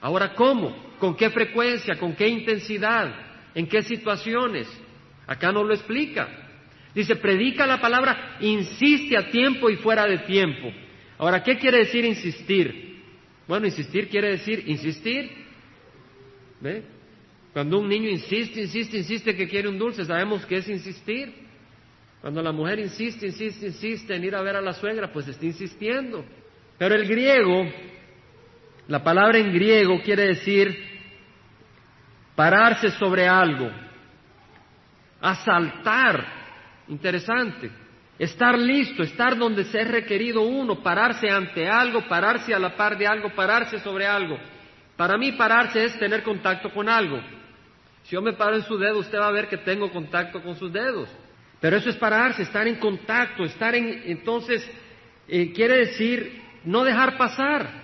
Ahora, 0.00 0.34
¿cómo? 0.34 0.94
¿Con 0.98 1.14
qué 1.14 1.30
frecuencia? 1.30 1.96
¿Con 1.96 2.14
qué 2.14 2.26
intensidad? 2.26 3.14
¿En 3.54 3.68
qué 3.68 3.82
situaciones? 3.82 4.66
Acá 5.26 5.52
no 5.52 5.62
lo 5.62 5.74
explica. 5.74 6.28
Dice, 6.94 7.16
predica 7.16 7.66
la 7.66 7.80
palabra, 7.80 8.36
insiste 8.40 9.16
a 9.16 9.30
tiempo 9.30 9.70
y 9.70 9.76
fuera 9.76 10.06
de 10.06 10.18
tiempo. 10.18 10.72
Ahora, 11.18 11.42
¿qué 11.42 11.56
quiere 11.56 11.78
decir 11.78 12.04
insistir? 12.04 13.00
Bueno, 13.48 13.66
insistir 13.66 14.08
quiere 14.08 14.30
decir 14.30 14.64
insistir. 14.66 15.30
¿Ve? 16.60 16.82
Cuando 17.52 17.78
un 17.78 17.88
niño 17.88 18.08
insiste, 18.08 18.60
insiste, 18.60 18.98
insiste 18.98 19.36
que 19.36 19.48
quiere 19.48 19.68
un 19.68 19.78
dulce, 19.78 20.04
sabemos 20.04 20.44
que 20.46 20.56
es 20.56 20.68
insistir. 20.68 21.32
Cuando 22.20 22.42
la 22.42 22.52
mujer 22.52 22.78
insiste, 22.78 23.26
insiste, 23.26 23.66
insiste 23.66 24.14
en 24.14 24.24
ir 24.24 24.34
a 24.34 24.42
ver 24.42 24.56
a 24.56 24.60
la 24.60 24.72
suegra, 24.72 25.12
pues 25.12 25.28
está 25.28 25.44
insistiendo. 25.44 26.24
Pero 26.78 26.94
el 26.94 27.06
griego, 27.06 27.66
la 28.88 29.02
palabra 29.02 29.38
en 29.38 29.52
griego 29.52 30.00
quiere 30.02 30.28
decir 30.28 30.92
pararse 32.34 32.90
sobre 32.92 33.26
algo, 33.26 33.70
asaltar, 35.20 36.41
interesante, 36.92 37.70
estar 38.18 38.58
listo, 38.58 39.02
estar 39.02 39.36
donde 39.36 39.64
se 39.64 39.80
es 39.80 39.88
requerido 39.88 40.42
uno, 40.42 40.82
pararse 40.82 41.28
ante 41.28 41.68
algo, 41.68 42.06
pararse 42.06 42.54
a 42.54 42.58
la 42.58 42.76
par 42.76 42.96
de 42.96 43.06
algo, 43.06 43.34
pararse 43.34 43.80
sobre 43.80 44.06
algo. 44.06 44.38
Para 44.96 45.16
mí 45.16 45.32
pararse 45.32 45.84
es 45.84 45.98
tener 45.98 46.22
contacto 46.22 46.70
con 46.70 46.88
algo. 46.88 47.18
Si 48.04 48.14
yo 48.14 48.22
me 48.22 48.34
paro 48.34 48.56
en 48.56 48.64
su 48.64 48.76
dedo, 48.76 48.98
usted 48.98 49.18
va 49.18 49.28
a 49.28 49.32
ver 49.32 49.48
que 49.48 49.56
tengo 49.56 49.90
contacto 49.90 50.42
con 50.42 50.56
sus 50.56 50.72
dedos. 50.72 51.08
Pero 51.60 51.76
eso 51.76 51.88
es 51.88 51.96
pararse, 51.96 52.42
estar 52.42 52.66
en 52.66 52.76
contacto, 52.76 53.44
estar 53.44 53.74
en... 53.74 54.02
Entonces, 54.06 54.68
eh, 55.28 55.52
quiere 55.52 55.78
decir 55.78 56.42
no 56.64 56.84
dejar 56.84 57.16
pasar. 57.16 57.82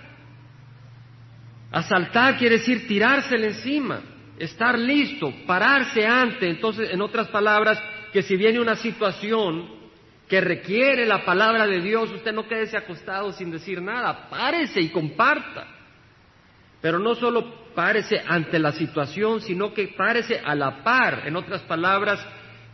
Asaltar 1.71 2.37
quiere 2.37 2.57
decir 2.57 2.87
tirársele 2.87 3.47
encima, 3.47 4.01
estar 4.37 4.77
listo, 4.77 5.33
pararse 5.47 6.05
ante. 6.05 6.49
Entonces, 6.49 6.89
en 6.91 7.01
otras 7.01 7.27
palabras, 7.29 7.81
que 8.11 8.21
si 8.23 8.35
viene 8.35 8.59
una 8.59 8.75
situación 8.75 9.79
que 10.27 10.41
requiere 10.41 11.05
la 11.05 11.25
palabra 11.25 11.65
de 11.65 11.81
Dios, 11.81 12.11
usted 12.11 12.31
no 12.31 12.47
quédese 12.47 12.77
acostado 12.77 13.31
sin 13.33 13.49
decir 13.51 13.81
nada, 13.81 14.29
párese 14.29 14.79
y 14.79 14.89
comparta. 14.89 15.67
Pero 16.81 16.99
no 16.99 17.15
solo 17.15 17.73
párese 17.73 18.21
ante 18.25 18.59
la 18.59 18.71
situación, 18.71 19.41
sino 19.41 19.73
que 19.73 19.89
párese 19.89 20.39
a 20.43 20.55
la 20.55 20.83
par. 20.83 21.27
En 21.27 21.35
otras 21.35 21.61
palabras, 21.63 22.25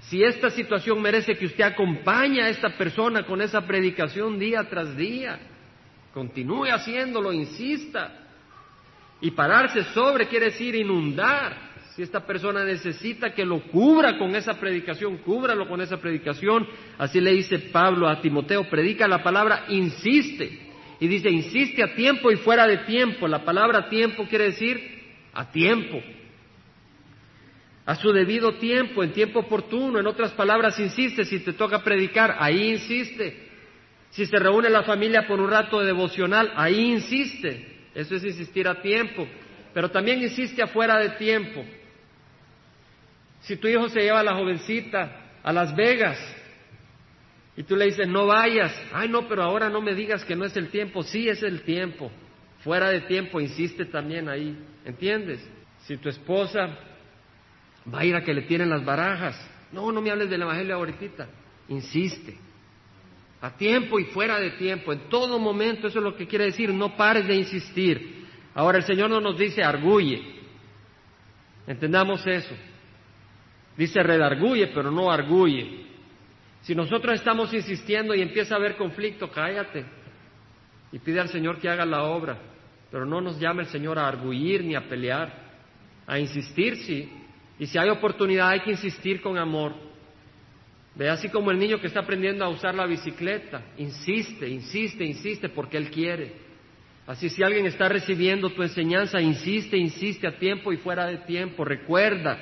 si 0.02 0.24
esta 0.24 0.50
situación 0.50 1.02
merece 1.02 1.38
que 1.38 1.45
usted 1.45 1.63
acompañe 1.63 2.41
a 2.41 2.50
esta 2.50 2.78
persona 2.78 3.26
con 3.26 3.41
esa 3.41 3.62
predicación 3.65 4.38
día 4.38 4.67
tras 4.69 4.95
día, 4.95 5.39
continúe 6.13 6.65
haciéndolo, 6.65 7.34
insista. 7.34 8.12
Y 9.21 9.32
pararse 9.32 9.84
sobre 9.86 10.28
quiere 10.28 10.48
decir 10.48 10.76
inundar. 10.76 11.75
Si 11.95 12.01
esta 12.01 12.25
persona 12.25 12.65
necesita 12.65 13.34
que 13.34 13.45
lo 13.45 13.62
cubra 13.67 14.17
con 14.17 14.36
esa 14.36 14.60
predicación, 14.60 15.19
cúbralo 15.19 15.65
con 15.69 15.79
esa 15.79 15.95
predicación. 15.95 16.67
Así 16.97 17.21
le 17.21 17.31
dice 17.31 17.58
Pablo 17.58 18.10
a 18.10 18.19
Timoteo, 18.19 18.69
predica 18.69 19.08
la 19.08 19.23
palabra, 19.23 19.63
insiste. 19.69 20.60
Y 20.99 21.08
dice, 21.08 21.29
insiste 21.29 21.81
a 21.81 21.95
tiempo 21.95 22.31
y 22.31 22.36
fuera 22.36 22.67
de 22.67 22.79
tiempo. 22.79 23.29
La 23.29 23.45
palabra 23.45 23.88
tiempo 23.88 24.25
quiere 24.27 24.45
decir 24.45 24.77
a 25.31 25.49
tiempo. 25.49 26.01
A 27.86 27.95
su 27.95 28.12
debido 28.12 28.55
tiempo, 28.55 29.01
en 29.01 29.13
tiempo 29.13 29.39
oportuno. 29.39 29.97
En 29.97 30.08
otras 30.08 30.34
palabras, 30.34 30.77
insiste. 30.77 31.23
Si 31.23 31.39
te 31.39 31.53
toca 31.53 31.81
predicar, 31.81 32.36
ahí 32.39 32.71
insiste. 32.71 33.41
Si 34.10 34.25
se 34.25 34.38
reúne 34.38 34.69
la 34.69 34.84
familia 34.84 35.25
por 35.25 35.39
un 35.39 35.49
rato 35.49 35.79
de 35.79 35.86
devocional, 35.86 36.51
ahí 36.58 36.91
insiste. 36.91 37.88
Eso 37.93 38.15
es 38.15 38.25
insistir 38.25 38.67
a 38.67 38.81
tiempo. 38.81 39.25
Pero 39.73 39.89
también 39.91 40.21
insiste 40.21 40.62
afuera 40.62 40.99
de 40.99 41.12
tiempo. 41.12 41.63
Si 43.45 43.58
tu 43.58 43.67
hijo 43.67 43.89
se 43.89 44.01
lleva 44.01 44.19
a 44.19 44.23
la 44.23 44.36
jovencita 44.36 45.39
a 45.43 45.53
Las 45.53 45.75
Vegas 45.75 46.17
y 47.55 47.63
tú 47.63 47.75
le 47.75 47.86
dices, 47.86 48.08
no 48.08 48.25
vayas, 48.25 48.75
ay 48.91 49.08
no, 49.08 49.27
pero 49.27 49.43
ahora 49.43 49.69
no 49.69 49.81
me 49.81 49.93
digas 49.93 50.25
que 50.25 50.36
no 50.36 50.45
es 50.45 50.58
el 50.58 50.69
tiempo, 50.69 51.03
sí 51.03 51.29
es 51.29 51.43
el 51.43 51.62
tiempo, 51.62 52.12
fuera 52.63 52.89
de 52.89 53.01
tiempo, 53.01 53.39
insiste 53.39 53.86
también 53.86 54.27
ahí, 54.27 54.58
¿entiendes? 54.84 55.47
Si 55.86 55.95
tu 55.97 56.10
esposa 56.10 56.75
va 57.93 57.99
a 57.99 58.05
ir 58.05 58.15
a 58.15 58.23
que 58.23 58.34
le 58.34 58.41
tiren 58.41 58.69
las 58.69 58.84
barajas, 58.84 59.39
no, 59.71 59.91
no 59.91 60.01
me 60.01 60.10
hables 60.10 60.29
del 60.29 60.41
Evangelio 60.41 60.75
ahorita, 60.75 61.27
insiste, 61.69 62.36
a 63.41 63.55
tiempo 63.55 63.99
y 63.99 64.05
fuera 64.05 64.39
de 64.39 64.51
tiempo, 64.51 64.91
en 64.91 65.08
todo 65.08 65.38
momento, 65.38 65.88
eso 65.88 65.99
es 65.99 66.03
lo 66.03 66.15
que 66.15 66.25
quiere 66.25 66.45
decir, 66.45 66.73
no 66.73 66.97
pares 66.97 67.27
de 67.27 67.36
insistir. 67.36 68.25
Ahora 68.55 68.79
el 68.79 68.86
Señor 68.86 69.12
no 69.12 69.21
nos 69.21 69.38
dice 69.38 69.63
arguye, 69.63 70.23
entendamos 71.67 72.25
eso. 72.25 72.55
Dice 73.78 74.02
redarguye, 74.02 74.68
pero 74.68 74.92
no 74.92 75.12
arguye. 75.12 75.86
Si 76.62 76.74
nosotros 76.74 77.16
estamos 77.16 77.54
insistiendo 77.54 78.16
y 78.16 78.22
empieza 78.22 78.56
a 78.56 78.58
haber 78.58 78.76
conflicto, 78.76 79.30
cállate 79.30 79.86
y 80.92 81.00
pide 81.00 81.20
al 81.20 81.30
Señor 81.30 81.60
que 81.60 81.70
haga 81.70 81.86
la 81.86 82.04
obra. 82.04 82.38
Pero 82.90 83.06
no 83.06 83.22
nos 83.22 83.40
llame 83.40 83.64
el 83.64 83.70
Señor 83.70 84.00
a 84.00 84.08
arguir 84.08 84.64
ni 84.64 84.76
a 84.76 84.88
pelear, 84.88 85.32
a 86.08 86.18
insistir, 86.18 86.78
sí. 86.78 87.12
Y 87.60 87.68
si 87.68 87.78
hay 87.78 87.90
oportunidad 87.90 88.50
hay 88.50 88.62
que 88.62 88.72
insistir 88.72 89.22
con 89.22 89.38
amor. 89.38 89.74
Ve 90.96 91.10
así 91.10 91.28
como 91.30 91.52
el 91.52 91.60
niño 91.60 91.80
que 91.82 91.88
está 91.88 92.00
aprendiendo 92.00 92.46
a 92.46 92.50
usar 92.50 92.74
la 92.74 92.86
bicicleta, 92.86 93.62
insiste, 93.78 94.48
insiste, 94.48 95.04
insiste 95.04 95.50
porque 95.50 95.78
él 95.78 95.92
quiere. 95.92 96.34
Así 97.06 97.30
si 97.30 97.44
alguien 97.44 97.66
está 97.66 97.90
recibiendo 97.90 98.50
tu 98.50 98.64
enseñanza, 98.64 99.22
insiste, 99.22 99.78
insiste 99.78 100.26
a 100.26 100.38
tiempo 100.40 100.72
y 100.72 100.78
fuera 100.78 101.06
de 101.06 101.18
tiempo, 101.18 101.66
recuerda, 101.66 102.38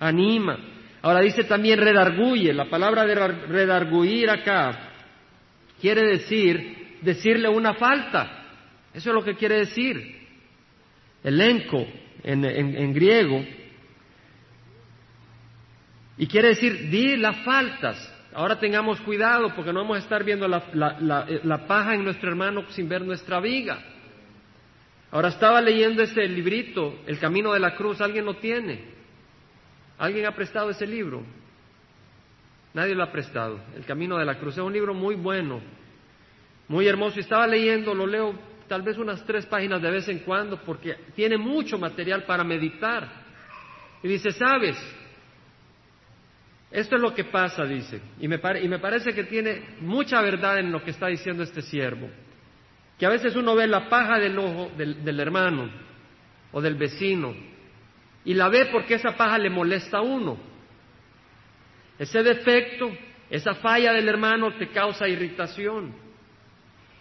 anima. 0.00 0.58
Ahora 1.02 1.20
dice 1.20 1.44
también 1.44 1.78
redarguye, 1.78 2.52
la 2.52 2.66
palabra 2.66 3.04
de 3.04 3.14
redarguir 3.14 4.30
acá 4.30 4.90
quiere 5.80 6.02
decir 6.02 6.78
decirle 7.02 7.48
una 7.48 7.74
falta. 7.74 8.44
Eso 8.92 9.10
es 9.10 9.14
lo 9.14 9.24
que 9.24 9.34
quiere 9.34 9.58
decir. 9.58 10.16
Elenco 11.22 11.86
en, 12.22 12.44
en, 12.44 12.92
griego. 12.92 13.44
Y 16.16 16.26
quiere 16.26 16.48
decir, 16.48 16.90
di 16.90 17.16
las 17.16 17.36
faltas. 17.44 18.14
Ahora 18.34 18.58
tengamos 18.58 19.00
cuidado 19.00 19.54
porque 19.54 19.72
no 19.72 19.80
vamos 19.80 19.96
a 19.96 20.00
estar 20.00 20.24
viendo 20.24 20.46
la, 20.46 21.66
paja 21.66 21.94
en 21.94 22.04
nuestro 22.04 22.28
hermano 22.28 22.64
sin 22.70 22.88
ver 22.88 23.02
nuestra 23.02 23.40
viga. 23.40 23.78
Ahora 25.10 25.28
estaba 25.28 25.60
leyendo 25.60 26.02
ese 26.02 26.26
librito, 26.28 27.00
El 27.06 27.18
Camino 27.18 27.52
de 27.52 27.60
la 27.60 27.74
Cruz, 27.74 28.00
¿alguien 28.00 28.26
lo 28.26 28.34
tiene? 28.34 28.97
¿Alguien 29.98 30.26
ha 30.26 30.34
prestado 30.34 30.70
ese 30.70 30.86
libro? 30.86 31.22
Nadie 32.72 32.94
lo 32.94 33.02
ha 33.02 33.10
prestado. 33.10 33.60
El 33.76 33.84
Camino 33.84 34.16
de 34.16 34.24
la 34.24 34.38
Cruz 34.38 34.54
es 34.54 34.62
un 34.62 34.72
libro 34.72 34.94
muy 34.94 35.16
bueno, 35.16 35.60
muy 36.68 36.86
hermoso. 36.86 37.18
Estaba 37.18 37.46
leyendo, 37.46 37.94
lo 37.94 38.06
leo 38.06 38.34
tal 38.68 38.82
vez 38.82 38.96
unas 38.98 39.24
tres 39.24 39.46
páginas 39.46 39.82
de 39.82 39.90
vez 39.90 40.08
en 40.08 40.20
cuando 40.20 40.62
porque 40.62 40.94
tiene 41.16 41.36
mucho 41.36 41.78
material 41.78 42.24
para 42.24 42.44
meditar. 42.44 43.08
Y 44.02 44.08
dice, 44.08 44.30
¿sabes? 44.30 44.76
Esto 46.70 46.96
es 46.96 47.02
lo 47.02 47.14
que 47.14 47.24
pasa, 47.24 47.64
dice, 47.64 48.00
y 48.20 48.28
me, 48.28 48.38
y 48.62 48.68
me 48.68 48.78
parece 48.78 49.14
que 49.14 49.24
tiene 49.24 49.76
mucha 49.80 50.20
verdad 50.20 50.58
en 50.58 50.70
lo 50.70 50.84
que 50.84 50.90
está 50.90 51.06
diciendo 51.06 51.42
este 51.42 51.62
siervo, 51.62 52.10
que 52.98 53.06
a 53.06 53.08
veces 53.08 53.34
uno 53.36 53.56
ve 53.56 53.66
la 53.66 53.88
paja 53.88 54.18
del 54.18 54.38
ojo 54.38 54.70
del 54.76 55.18
hermano 55.18 55.70
o 56.52 56.60
del 56.60 56.74
vecino 56.74 57.34
y 58.28 58.34
la 58.34 58.50
ve 58.50 58.66
porque 58.66 58.92
esa 58.92 59.16
paja 59.16 59.38
le 59.38 59.48
molesta 59.48 59.96
a 59.96 60.02
uno. 60.02 60.36
Ese 61.98 62.22
defecto, 62.22 62.90
esa 63.30 63.54
falla 63.54 63.94
del 63.94 64.06
hermano 64.06 64.52
te 64.58 64.68
causa 64.68 65.08
irritación. 65.08 65.94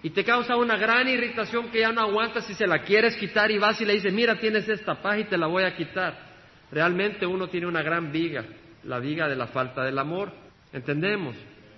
Y 0.01 0.11
te 0.11 0.23
causa 0.23 0.55
una 0.55 0.77
gran 0.77 1.09
irritación 1.09 1.67
que 1.69 1.81
ya 1.81 1.91
no 1.91 1.99
aguantas 1.99 2.47
si 2.47 2.53
se 2.53 2.65
la 2.65 2.81
quieres 2.81 3.17
quitar 3.17 3.51
y 3.51 3.57
vas 3.57 3.81
y 3.81 3.85
le 3.85 3.95
dices, 3.95 4.13
mira, 4.13 4.39
tienes 4.39 4.69
esta 4.69 5.01
paja 5.01 5.19
y 5.19 5.23
te 5.25 5.37
la 5.37 5.47
voy 5.47 5.63
a 5.63 5.75
quitar. 5.75 6.17
Realmente 6.71 7.25
uno 7.25 7.49
tiene 7.49 7.67
una 7.67 7.81
gran 7.81 8.09
viga, 8.09 8.45
la 8.85 8.99
viga 8.99 9.27
de 9.27 9.35
la 9.35 9.47
falta 9.47 9.83
del 9.83 9.99
amor. 9.99 10.31
¿Entendemos? 10.71 11.35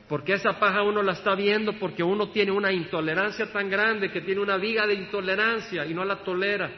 Porque 0.07 0.33
esa 0.33 0.59
paja 0.59 0.83
uno 0.83 1.01
la 1.01 1.13
está 1.13 1.33
viendo 1.33 1.73
porque 1.79 2.03
uno 2.03 2.29
tiene 2.29 2.51
una 2.51 2.71
intolerancia 2.71 3.51
tan 3.51 3.67
grande 3.67 4.11
que 4.11 4.21
tiene 4.21 4.41
una 4.41 4.57
viga 4.57 4.85
de 4.85 4.93
intolerancia 4.93 5.87
y 5.87 5.95
no 5.95 6.05
la 6.05 6.17
tolera. 6.17 6.69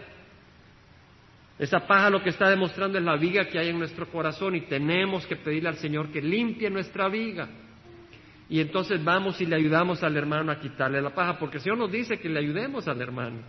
Esa 1.61 1.85
paja 1.85 2.09
lo 2.09 2.23
que 2.23 2.31
está 2.31 2.49
demostrando 2.49 2.97
es 2.97 3.03
la 3.03 3.15
viga 3.17 3.45
que 3.45 3.59
hay 3.59 3.69
en 3.69 3.77
nuestro 3.77 4.07
corazón 4.07 4.55
y 4.55 4.61
tenemos 4.61 5.27
que 5.27 5.35
pedirle 5.35 5.69
al 5.69 5.75
Señor 5.75 6.11
que 6.11 6.19
limpie 6.19 6.71
nuestra 6.71 7.07
viga. 7.07 7.49
Y 8.49 8.59
entonces 8.59 9.03
vamos 9.03 9.39
y 9.41 9.45
le 9.45 9.57
ayudamos 9.57 10.01
al 10.01 10.17
hermano 10.17 10.51
a 10.51 10.59
quitarle 10.59 10.99
la 10.99 11.13
paja, 11.13 11.37
porque 11.37 11.57
el 11.57 11.61
Señor 11.61 11.77
nos 11.77 11.91
dice 11.91 12.17
que 12.17 12.29
le 12.29 12.39
ayudemos 12.39 12.87
al 12.87 12.99
hermano, 12.99 13.43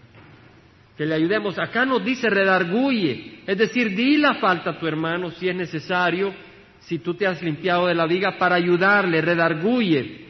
que 0.95 1.07
le 1.07 1.15
ayudemos. 1.15 1.59
Acá 1.59 1.87
nos 1.87 2.05
dice 2.05 2.29
redarguye, 2.29 3.41
es 3.47 3.57
decir, 3.57 3.97
di 3.97 4.19
la 4.19 4.35
falta 4.35 4.73
a 4.73 4.79
tu 4.79 4.87
hermano 4.87 5.31
si 5.31 5.49
es 5.49 5.57
necesario, 5.57 6.35
si 6.81 6.99
tú 6.99 7.15
te 7.15 7.27
has 7.27 7.43
limpiado 7.43 7.87
de 7.87 7.95
la 7.95 8.07
viga 8.07 8.37
para 8.37 8.57
ayudarle, 8.57 9.23
redarguye. 9.23 10.27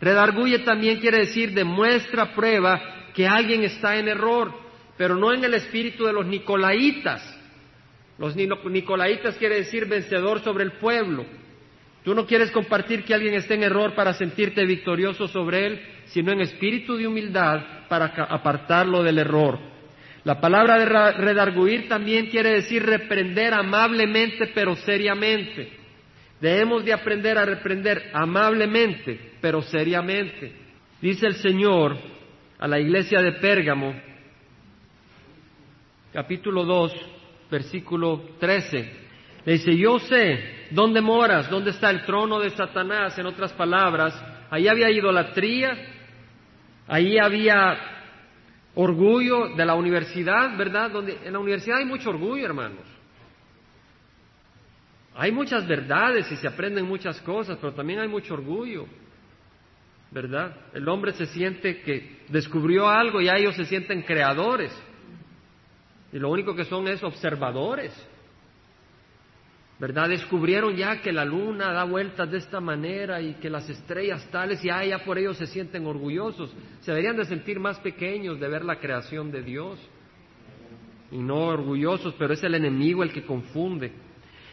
Redarguye 0.00 0.58
también 0.64 0.98
quiere 0.98 1.18
decir 1.18 1.54
demuestra, 1.54 2.34
prueba 2.34 2.82
que 3.14 3.28
alguien 3.28 3.62
está 3.62 3.96
en 3.96 4.08
error 4.08 4.61
pero 5.02 5.16
no 5.16 5.34
en 5.34 5.42
el 5.42 5.54
espíritu 5.54 6.04
de 6.04 6.12
los 6.12 6.24
nicolaitas. 6.26 7.20
Los 8.18 8.36
nicolaitas 8.36 9.36
quiere 9.36 9.56
decir 9.56 9.86
vencedor 9.86 10.38
sobre 10.44 10.62
el 10.62 10.74
pueblo. 10.74 11.26
Tú 12.04 12.14
no 12.14 12.24
quieres 12.24 12.52
compartir 12.52 13.02
que 13.02 13.12
alguien 13.12 13.34
esté 13.34 13.54
en 13.54 13.64
error 13.64 13.96
para 13.96 14.12
sentirte 14.12 14.64
victorioso 14.64 15.26
sobre 15.26 15.66
él, 15.66 15.82
sino 16.04 16.30
en 16.30 16.42
espíritu 16.42 16.96
de 16.96 17.08
humildad 17.08 17.88
para 17.88 18.14
apartarlo 18.30 19.02
del 19.02 19.18
error. 19.18 19.58
La 20.22 20.40
palabra 20.40 20.78
de 20.78 20.84
redarguir 20.84 21.88
también 21.88 22.26
quiere 22.26 22.50
decir 22.50 22.86
reprender 22.86 23.54
amablemente 23.54 24.52
pero 24.54 24.76
seriamente. 24.76 25.68
Debemos 26.40 26.84
de 26.84 26.92
aprender 26.92 27.38
a 27.38 27.44
reprender 27.44 28.08
amablemente 28.14 29.32
pero 29.40 29.62
seriamente. 29.62 30.52
Dice 31.00 31.26
el 31.26 31.34
Señor 31.34 31.96
a 32.56 32.68
la 32.68 32.78
iglesia 32.78 33.20
de 33.20 33.32
Pérgamo, 33.32 34.11
capítulo 36.12 36.64
2, 36.64 36.92
versículo 37.50 38.22
13. 38.38 39.02
Le 39.44 39.52
dice, 39.52 39.76
yo 39.76 39.98
sé 39.98 40.66
dónde 40.70 41.00
moras, 41.00 41.50
dónde 41.50 41.70
está 41.70 41.90
el 41.90 42.04
trono 42.04 42.38
de 42.38 42.50
Satanás, 42.50 43.18
en 43.18 43.26
otras 43.26 43.52
palabras, 43.54 44.14
ahí 44.50 44.68
había 44.68 44.90
idolatría, 44.90 45.76
ahí 46.86 47.18
había 47.18 47.76
orgullo 48.74 49.48
de 49.56 49.64
la 49.64 49.74
universidad, 49.74 50.56
¿verdad? 50.56 50.90
Donde 50.90 51.18
en 51.24 51.32
la 51.32 51.38
universidad 51.38 51.78
hay 51.78 51.84
mucho 51.84 52.10
orgullo, 52.10 52.44
hermanos. 52.44 52.84
Hay 55.14 55.32
muchas 55.32 55.66
verdades 55.66 56.30
y 56.30 56.36
se 56.36 56.48
aprenden 56.48 56.86
muchas 56.86 57.20
cosas, 57.20 57.58
pero 57.60 57.74
también 57.74 58.00
hay 58.00 58.08
mucho 58.08 58.32
orgullo, 58.32 58.86
¿verdad? 60.10 60.56
El 60.72 60.88
hombre 60.88 61.12
se 61.12 61.26
siente 61.26 61.82
que 61.82 62.22
descubrió 62.28 62.88
algo 62.88 63.20
y 63.20 63.28
a 63.28 63.36
ellos 63.36 63.56
se 63.56 63.66
sienten 63.66 64.02
creadores. 64.02 64.72
Y 66.12 66.18
lo 66.18 66.30
único 66.30 66.54
que 66.54 66.64
son 66.64 66.88
es 66.88 67.02
observadores. 67.02 67.92
¿verdad? 69.82 70.10
Descubrieron 70.10 70.76
ya 70.76 71.02
que 71.02 71.10
la 71.10 71.24
luna 71.24 71.72
da 71.72 71.82
vueltas 71.82 72.30
de 72.30 72.38
esta 72.38 72.60
manera 72.60 73.20
y 73.20 73.34
que 73.34 73.50
las 73.50 73.68
estrellas 73.68 74.24
tales, 74.30 74.64
y 74.64 74.70
ah, 74.70 74.84
ya 74.84 74.98
por 75.04 75.18
ello 75.18 75.34
se 75.34 75.48
sienten 75.48 75.84
orgullosos. 75.86 76.54
Se 76.82 76.92
deberían 76.92 77.16
de 77.16 77.24
sentir 77.24 77.58
más 77.58 77.80
pequeños 77.80 78.38
de 78.38 78.46
ver 78.46 78.64
la 78.64 78.78
creación 78.78 79.32
de 79.32 79.42
Dios 79.42 79.80
y 81.10 81.18
no 81.18 81.46
orgullosos, 81.46 82.14
pero 82.16 82.32
es 82.32 82.44
el 82.44 82.54
enemigo 82.54 83.02
el 83.02 83.12
que 83.12 83.26
confunde. 83.26 83.90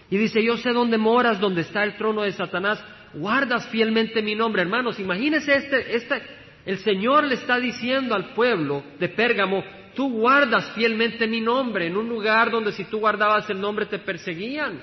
Y 0.09 0.17
dice, 0.17 0.43
yo 0.43 0.57
sé 0.57 0.73
dónde 0.73 0.97
moras, 0.97 1.39
donde 1.39 1.61
está 1.61 1.83
el 1.83 1.95
trono 1.95 2.23
de 2.23 2.31
Satanás, 2.31 2.83
guardas 3.13 3.67
fielmente 3.67 4.23
mi 4.23 4.33
nombre. 4.33 4.63
Hermanos, 4.63 4.99
imagínense 4.99 5.53
este, 5.53 5.95
este, 5.95 6.21
el 6.65 6.79
Señor 6.79 7.25
le 7.25 7.35
está 7.35 7.59
diciendo 7.59 8.15
al 8.15 8.33
pueblo 8.33 8.83
de 8.99 9.09
Pérgamo, 9.09 9.63
tú 9.99 10.09
guardas 10.09 10.71
fielmente 10.75 11.27
mi 11.27 11.41
nombre 11.41 11.87
en 11.87 11.97
un 11.97 12.07
lugar 12.07 12.49
donde 12.49 12.71
si 12.71 12.85
tú 12.85 12.99
guardabas 12.99 13.49
el 13.49 13.59
nombre 13.59 13.85
te 13.85 13.99
perseguían 13.99 14.79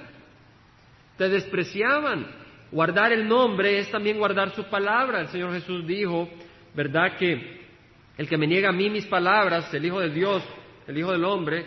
te 1.16 1.28
despreciaban. 1.28 2.26
Guardar 2.70 3.12
el 3.12 3.26
nombre 3.26 3.78
es 3.78 3.90
también 3.90 4.18
guardar 4.18 4.50
su 4.50 4.64
palabra. 4.64 5.22
El 5.22 5.28
Señor 5.28 5.52
Jesús 5.54 5.86
dijo, 5.86 6.28
¿verdad? 6.74 7.16
Que 7.16 7.64
el 8.18 8.28
que 8.28 8.36
me 8.36 8.46
niega 8.46 8.70
a 8.70 8.72
mí 8.72 8.90
mis 8.90 9.06
palabras, 9.06 9.72
el 9.72 9.84
Hijo 9.84 10.00
de 10.00 10.10
Dios, 10.10 10.42
el 10.86 10.98
Hijo 10.98 11.12
del 11.12 11.24
Hombre, 11.24 11.64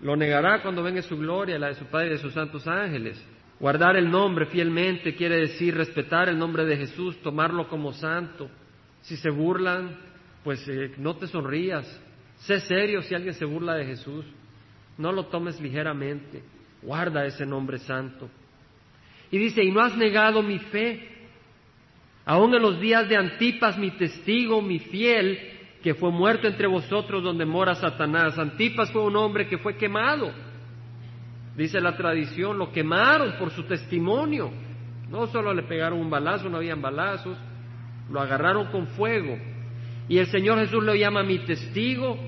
lo 0.00 0.16
negará 0.16 0.62
cuando 0.62 0.82
venga 0.82 1.02
su 1.02 1.16
gloria, 1.16 1.58
la 1.58 1.68
de 1.68 1.74
su 1.74 1.86
Padre 1.86 2.08
y 2.08 2.10
de 2.10 2.18
sus 2.18 2.34
santos 2.34 2.66
ángeles. 2.68 3.20
Guardar 3.58 3.96
el 3.96 4.10
nombre 4.10 4.46
fielmente 4.46 5.14
quiere 5.14 5.36
decir 5.36 5.74
respetar 5.76 6.28
el 6.28 6.38
nombre 6.38 6.64
de 6.64 6.76
Jesús, 6.76 7.20
tomarlo 7.22 7.68
como 7.68 7.92
santo. 7.92 8.48
Si 9.00 9.16
se 9.16 9.30
burlan, 9.30 9.96
pues 10.44 10.66
eh, 10.68 10.92
no 10.98 11.16
te 11.16 11.26
sonrías. 11.26 11.86
Sé 12.46 12.60
serio 12.60 13.02
si 13.02 13.14
alguien 13.14 13.34
se 13.34 13.44
burla 13.44 13.74
de 13.74 13.86
Jesús. 13.86 14.24
No 14.98 15.12
lo 15.12 15.26
tomes 15.26 15.60
ligeramente. 15.60 16.42
Guarda 16.82 17.24
ese 17.24 17.46
nombre 17.46 17.78
santo. 17.78 18.28
Y 19.30 19.38
dice, 19.38 19.62
y 19.62 19.70
no 19.70 19.80
has 19.80 19.96
negado 19.96 20.42
mi 20.42 20.58
fe. 20.58 21.08
Aún 22.24 22.54
en 22.54 22.62
los 22.62 22.80
días 22.80 23.08
de 23.08 23.16
Antipas, 23.16 23.78
mi 23.78 23.90
testigo, 23.92 24.60
mi 24.60 24.78
fiel, 24.78 25.38
que 25.82 25.94
fue 25.94 26.10
muerto 26.10 26.46
entre 26.46 26.66
vosotros 26.66 27.22
donde 27.22 27.44
mora 27.44 27.74
Satanás. 27.74 28.38
Antipas 28.38 28.90
fue 28.92 29.02
un 29.02 29.16
hombre 29.16 29.48
que 29.48 29.58
fue 29.58 29.76
quemado. 29.76 30.32
Dice 31.56 31.80
la 31.80 31.96
tradición, 31.96 32.58
lo 32.58 32.72
quemaron 32.72 33.36
por 33.38 33.50
su 33.50 33.64
testimonio. 33.64 34.50
No 35.10 35.26
solo 35.28 35.54
le 35.54 35.62
pegaron 35.62 36.00
un 36.00 36.10
balazo, 36.10 36.48
no 36.48 36.56
habían 36.56 36.80
balazos, 36.80 37.36
lo 38.10 38.20
agarraron 38.20 38.66
con 38.66 38.86
fuego. 38.88 39.38
Y 40.08 40.18
el 40.18 40.26
Señor 40.26 40.58
Jesús 40.58 40.82
lo 40.82 40.94
llama 40.94 41.22
mi 41.22 41.38
testigo, 41.40 42.18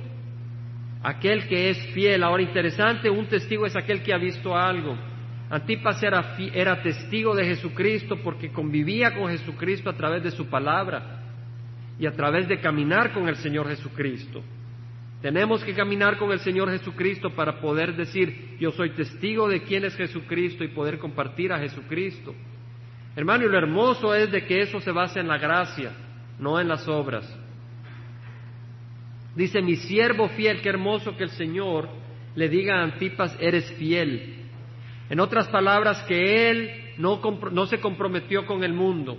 aquel 1.04 1.46
que 1.46 1.70
es 1.70 1.78
fiel. 1.92 2.24
Ahora 2.24 2.42
interesante, 2.42 3.10
un 3.10 3.26
testigo 3.26 3.66
es 3.66 3.76
aquel 3.76 4.02
que 4.02 4.12
ha 4.12 4.18
visto 4.18 4.56
algo. 4.56 4.96
Antipas 5.50 6.02
era, 6.02 6.34
era 6.52 6.82
testigo 6.82 7.34
de 7.34 7.44
Jesucristo 7.44 8.16
porque 8.24 8.50
convivía 8.50 9.14
con 9.14 9.30
Jesucristo 9.30 9.90
a 9.90 9.96
través 9.96 10.24
de 10.24 10.30
su 10.30 10.46
palabra 10.46 11.20
y 11.98 12.06
a 12.06 12.12
través 12.12 12.48
de 12.48 12.58
caminar 12.58 13.12
con 13.12 13.28
el 13.28 13.36
Señor 13.36 13.68
Jesucristo. 13.68 14.42
Tenemos 15.20 15.62
que 15.62 15.74
caminar 15.74 16.18
con 16.18 16.32
el 16.32 16.40
Señor 16.40 16.70
Jesucristo 16.70 17.30
para 17.30 17.60
poder 17.60 17.94
decir, 17.94 18.56
yo 18.58 18.72
soy 18.72 18.90
testigo 18.90 19.48
de 19.48 19.62
quién 19.62 19.84
es 19.84 19.94
Jesucristo 19.94 20.64
y 20.64 20.68
poder 20.68 20.98
compartir 20.98 21.52
a 21.52 21.58
Jesucristo. 21.58 22.34
Hermano, 23.14 23.44
y 23.44 23.48
lo 23.48 23.56
hermoso 23.56 24.14
es 24.14 24.30
de 24.32 24.44
que 24.44 24.62
eso 24.62 24.80
se 24.80 24.90
basa 24.90 25.20
en 25.20 25.28
la 25.28 25.38
gracia, 25.38 25.92
no 26.38 26.58
en 26.58 26.68
las 26.68 26.88
obras. 26.88 27.43
Dice, 29.36 29.60
mi 29.62 29.76
siervo 29.76 30.28
fiel, 30.28 30.60
qué 30.60 30.68
hermoso 30.68 31.16
que 31.16 31.24
el 31.24 31.30
Señor 31.30 31.88
le 32.36 32.48
diga 32.48 32.78
a 32.78 32.84
Antipas, 32.84 33.36
eres 33.40 33.70
fiel. 33.72 34.36
En 35.10 35.20
otras 35.20 35.48
palabras, 35.48 36.02
que 36.06 36.50
Él 36.50 36.70
no, 36.98 37.66
se 37.66 37.80
comprometió 37.80 38.46
con 38.46 38.62
el 38.62 38.72
mundo. 38.72 39.18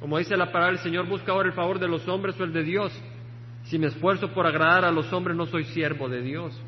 Como 0.00 0.18
dice 0.18 0.36
la 0.36 0.52
palabra, 0.52 0.74
el 0.74 0.82
Señor 0.82 1.06
busca 1.06 1.32
ahora 1.32 1.48
el 1.48 1.54
favor 1.54 1.78
de 1.78 1.88
los 1.88 2.06
hombres 2.08 2.38
o 2.38 2.44
el 2.44 2.52
de 2.52 2.62
Dios. 2.62 2.92
Si 3.64 3.78
me 3.78 3.86
esfuerzo 3.86 4.32
por 4.32 4.46
agradar 4.46 4.84
a 4.84 4.92
los 4.92 5.12
hombres, 5.12 5.36
no 5.36 5.46
soy 5.46 5.64
siervo 5.64 6.08
de 6.08 6.22
Dios. 6.22 6.60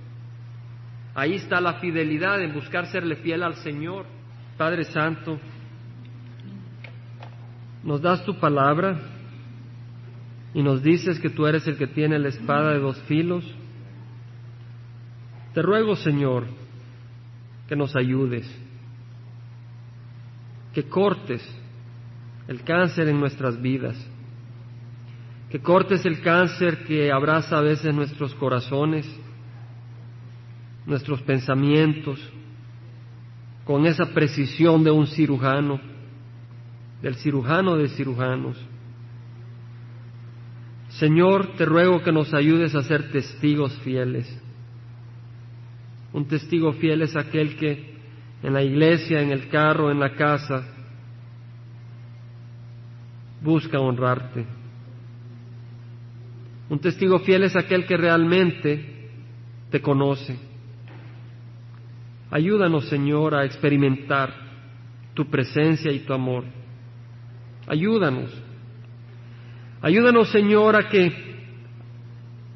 Ahí 1.15 1.35
está 1.35 1.61
la 1.61 1.75
fidelidad 1.75 2.43
en 2.43 2.55
buscar 2.55 2.87
serle 2.87 3.17
fiel 3.17 3.43
al 3.43 3.57
Señor. 3.57 4.07
Padre 4.57 4.85
Santo, 4.85 5.39
nos 7.83 8.01
das 8.01 8.25
tu 8.25 8.39
palabra 8.39 9.14
y 10.55 10.63
nos 10.63 10.83
dices 10.83 11.19
que 11.19 11.31
tú 11.31 11.47
eres 11.47 11.67
el 11.67 11.77
que 11.77 11.89
tiene 11.89 12.19
la 12.19 12.29
espada 12.29 12.73
de 12.73 12.79
dos 12.79 12.97
filos. 13.03 13.45
Te 15.53 15.61
ruego, 15.61 15.97
Señor, 15.97 16.47
que 17.69 17.75
nos 17.75 17.97
ayudes, 17.97 18.49
que 20.73 20.85
cortes 20.85 21.43
el 22.47 22.63
cáncer 22.63 23.09
en 23.09 23.19
nuestras 23.19 23.61
vidas, 23.61 23.97
que 25.51 25.61
cortes 25.61 26.07
el 26.07 26.21
cáncer 26.21 26.85
que 26.85 27.11
abraza 27.11 27.59
a 27.59 27.63
veces 27.63 27.93
nuestros 27.93 28.35
corazones, 28.37 29.07
nuestros 30.87 31.21
pensamientos, 31.23 32.21
con 33.65 33.87
esa 33.87 34.07
precisión 34.13 34.85
de 34.85 34.91
un 34.91 35.07
cirujano, 35.07 35.81
del 37.03 37.17
cirujano 37.17 37.77
de 37.77 37.89
cirujanos. 37.89 38.57
Señor, 40.99 41.57
te 41.57 41.65
ruego 41.65 42.03
que 42.03 42.13
nos 42.13 42.33
ayudes 42.35 42.75
a 42.75 42.83
ser 42.83 43.11
testigos 43.11 43.73
fieles 43.81 44.27
un 46.15 46.27
testigo 46.29 46.73
fiel 46.75 47.03
es 47.03 47.17
aquel 47.17 47.57
que 47.57 47.93
en 48.45 48.55
la 48.55 48.63
iglesia, 48.63 49.21
en 49.21 49.33
el 49.33 49.49
carro, 49.49 49.91
en 49.91 49.99
la 49.99 50.15
casa, 50.15 50.65
busca 53.43 53.81
honrarte. 53.81 54.47
Un 56.71 56.79
testigo 56.79 57.19
fiel 57.19 57.43
es 57.43 57.57
aquel 57.57 57.85
que 57.85 57.97
realmente 57.97 59.11
te 59.71 59.83
conoce. 59.83 60.39
Ayúdanos, 62.31 62.89
Señor, 62.89 63.35
a 63.35 63.45
experimentar 63.45 64.33
tu 65.15 65.29
presencia 65.29 65.91
y 65.91 66.01
tu 66.01 66.13
amor. 66.13 66.45
Ayúdanos. 67.67 68.31
Ayúdanos, 69.85 70.31
Señor, 70.31 70.77
a 70.77 70.89
que 70.89 71.13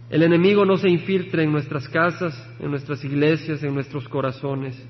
el 0.08 0.22
enemigo 0.22 0.64
no 0.64 0.78
se 0.78 0.88
infiltre 0.88 1.42
en 1.42 1.52
nuestras 1.52 1.86
casas, 1.90 2.34
en 2.58 2.70
nuestras 2.70 3.04
iglesias, 3.04 3.62
en 3.62 3.74
nuestros 3.74 4.08
corazones. 4.08 4.82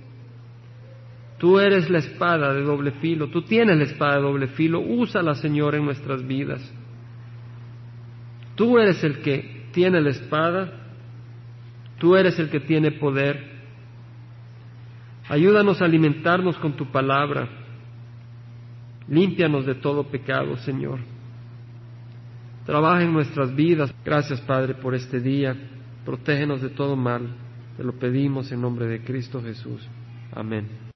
Tú 1.38 1.58
eres 1.58 1.90
la 1.90 1.98
espada 1.98 2.54
de 2.54 2.62
doble 2.62 2.92
filo, 2.92 3.26
tú 3.26 3.42
tienes 3.42 3.76
la 3.76 3.82
espada 3.82 4.18
de 4.18 4.22
doble 4.22 4.46
filo, 4.46 4.78
úsala, 4.78 5.34
Señor, 5.34 5.74
en 5.74 5.84
nuestras 5.84 6.24
vidas. 6.24 6.62
Tú 8.54 8.78
eres 8.78 9.02
el 9.02 9.18
que 9.18 9.66
tiene 9.72 10.00
la 10.00 10.10
espada, 10.10 10.92
tú 11.98 12.14
eres 12.14 12.38
el 12.38 12.50
que 12.50 12.60
tiene 12.60 12.92
poder. 12.92 13.50
Ayúdanos 15.28 15.82
a 15.82 15.86
alimentarnos 15.86 16.56
con 16.58 16.74
tu 16.74 16.86
palabra. 16.92 17.48
Límpianos 19.08 19.66
de 19.66 19.74
todo 19.74 20.04
pecado, 20.04 20.56
Señor. 20.58 21.17
Trabaja 22.68 23.02
en 23.02 23.14
nuestras 23.14 23.56
vidas. 23.56 23.94
Gracias, 24.04 24.42
Padre, 24.42 24.74
por 24.74 24.94
este 24.94 25.20
día. 25.20 25.56
Protégenos 26.04 26.60
de 26.60 26.68
todo 26.68 26.96
mal. 26.96 27.34
Te 27.78 27.82
lo 27.82 27.94
pedimos 27.94 28.52
en 28.52 28.60
nombre 28.60 28.84
de 28.86 29.02
Cristo 29.02 29.40
Jesús. 29.42 29.88
Amén. 30.32 30.68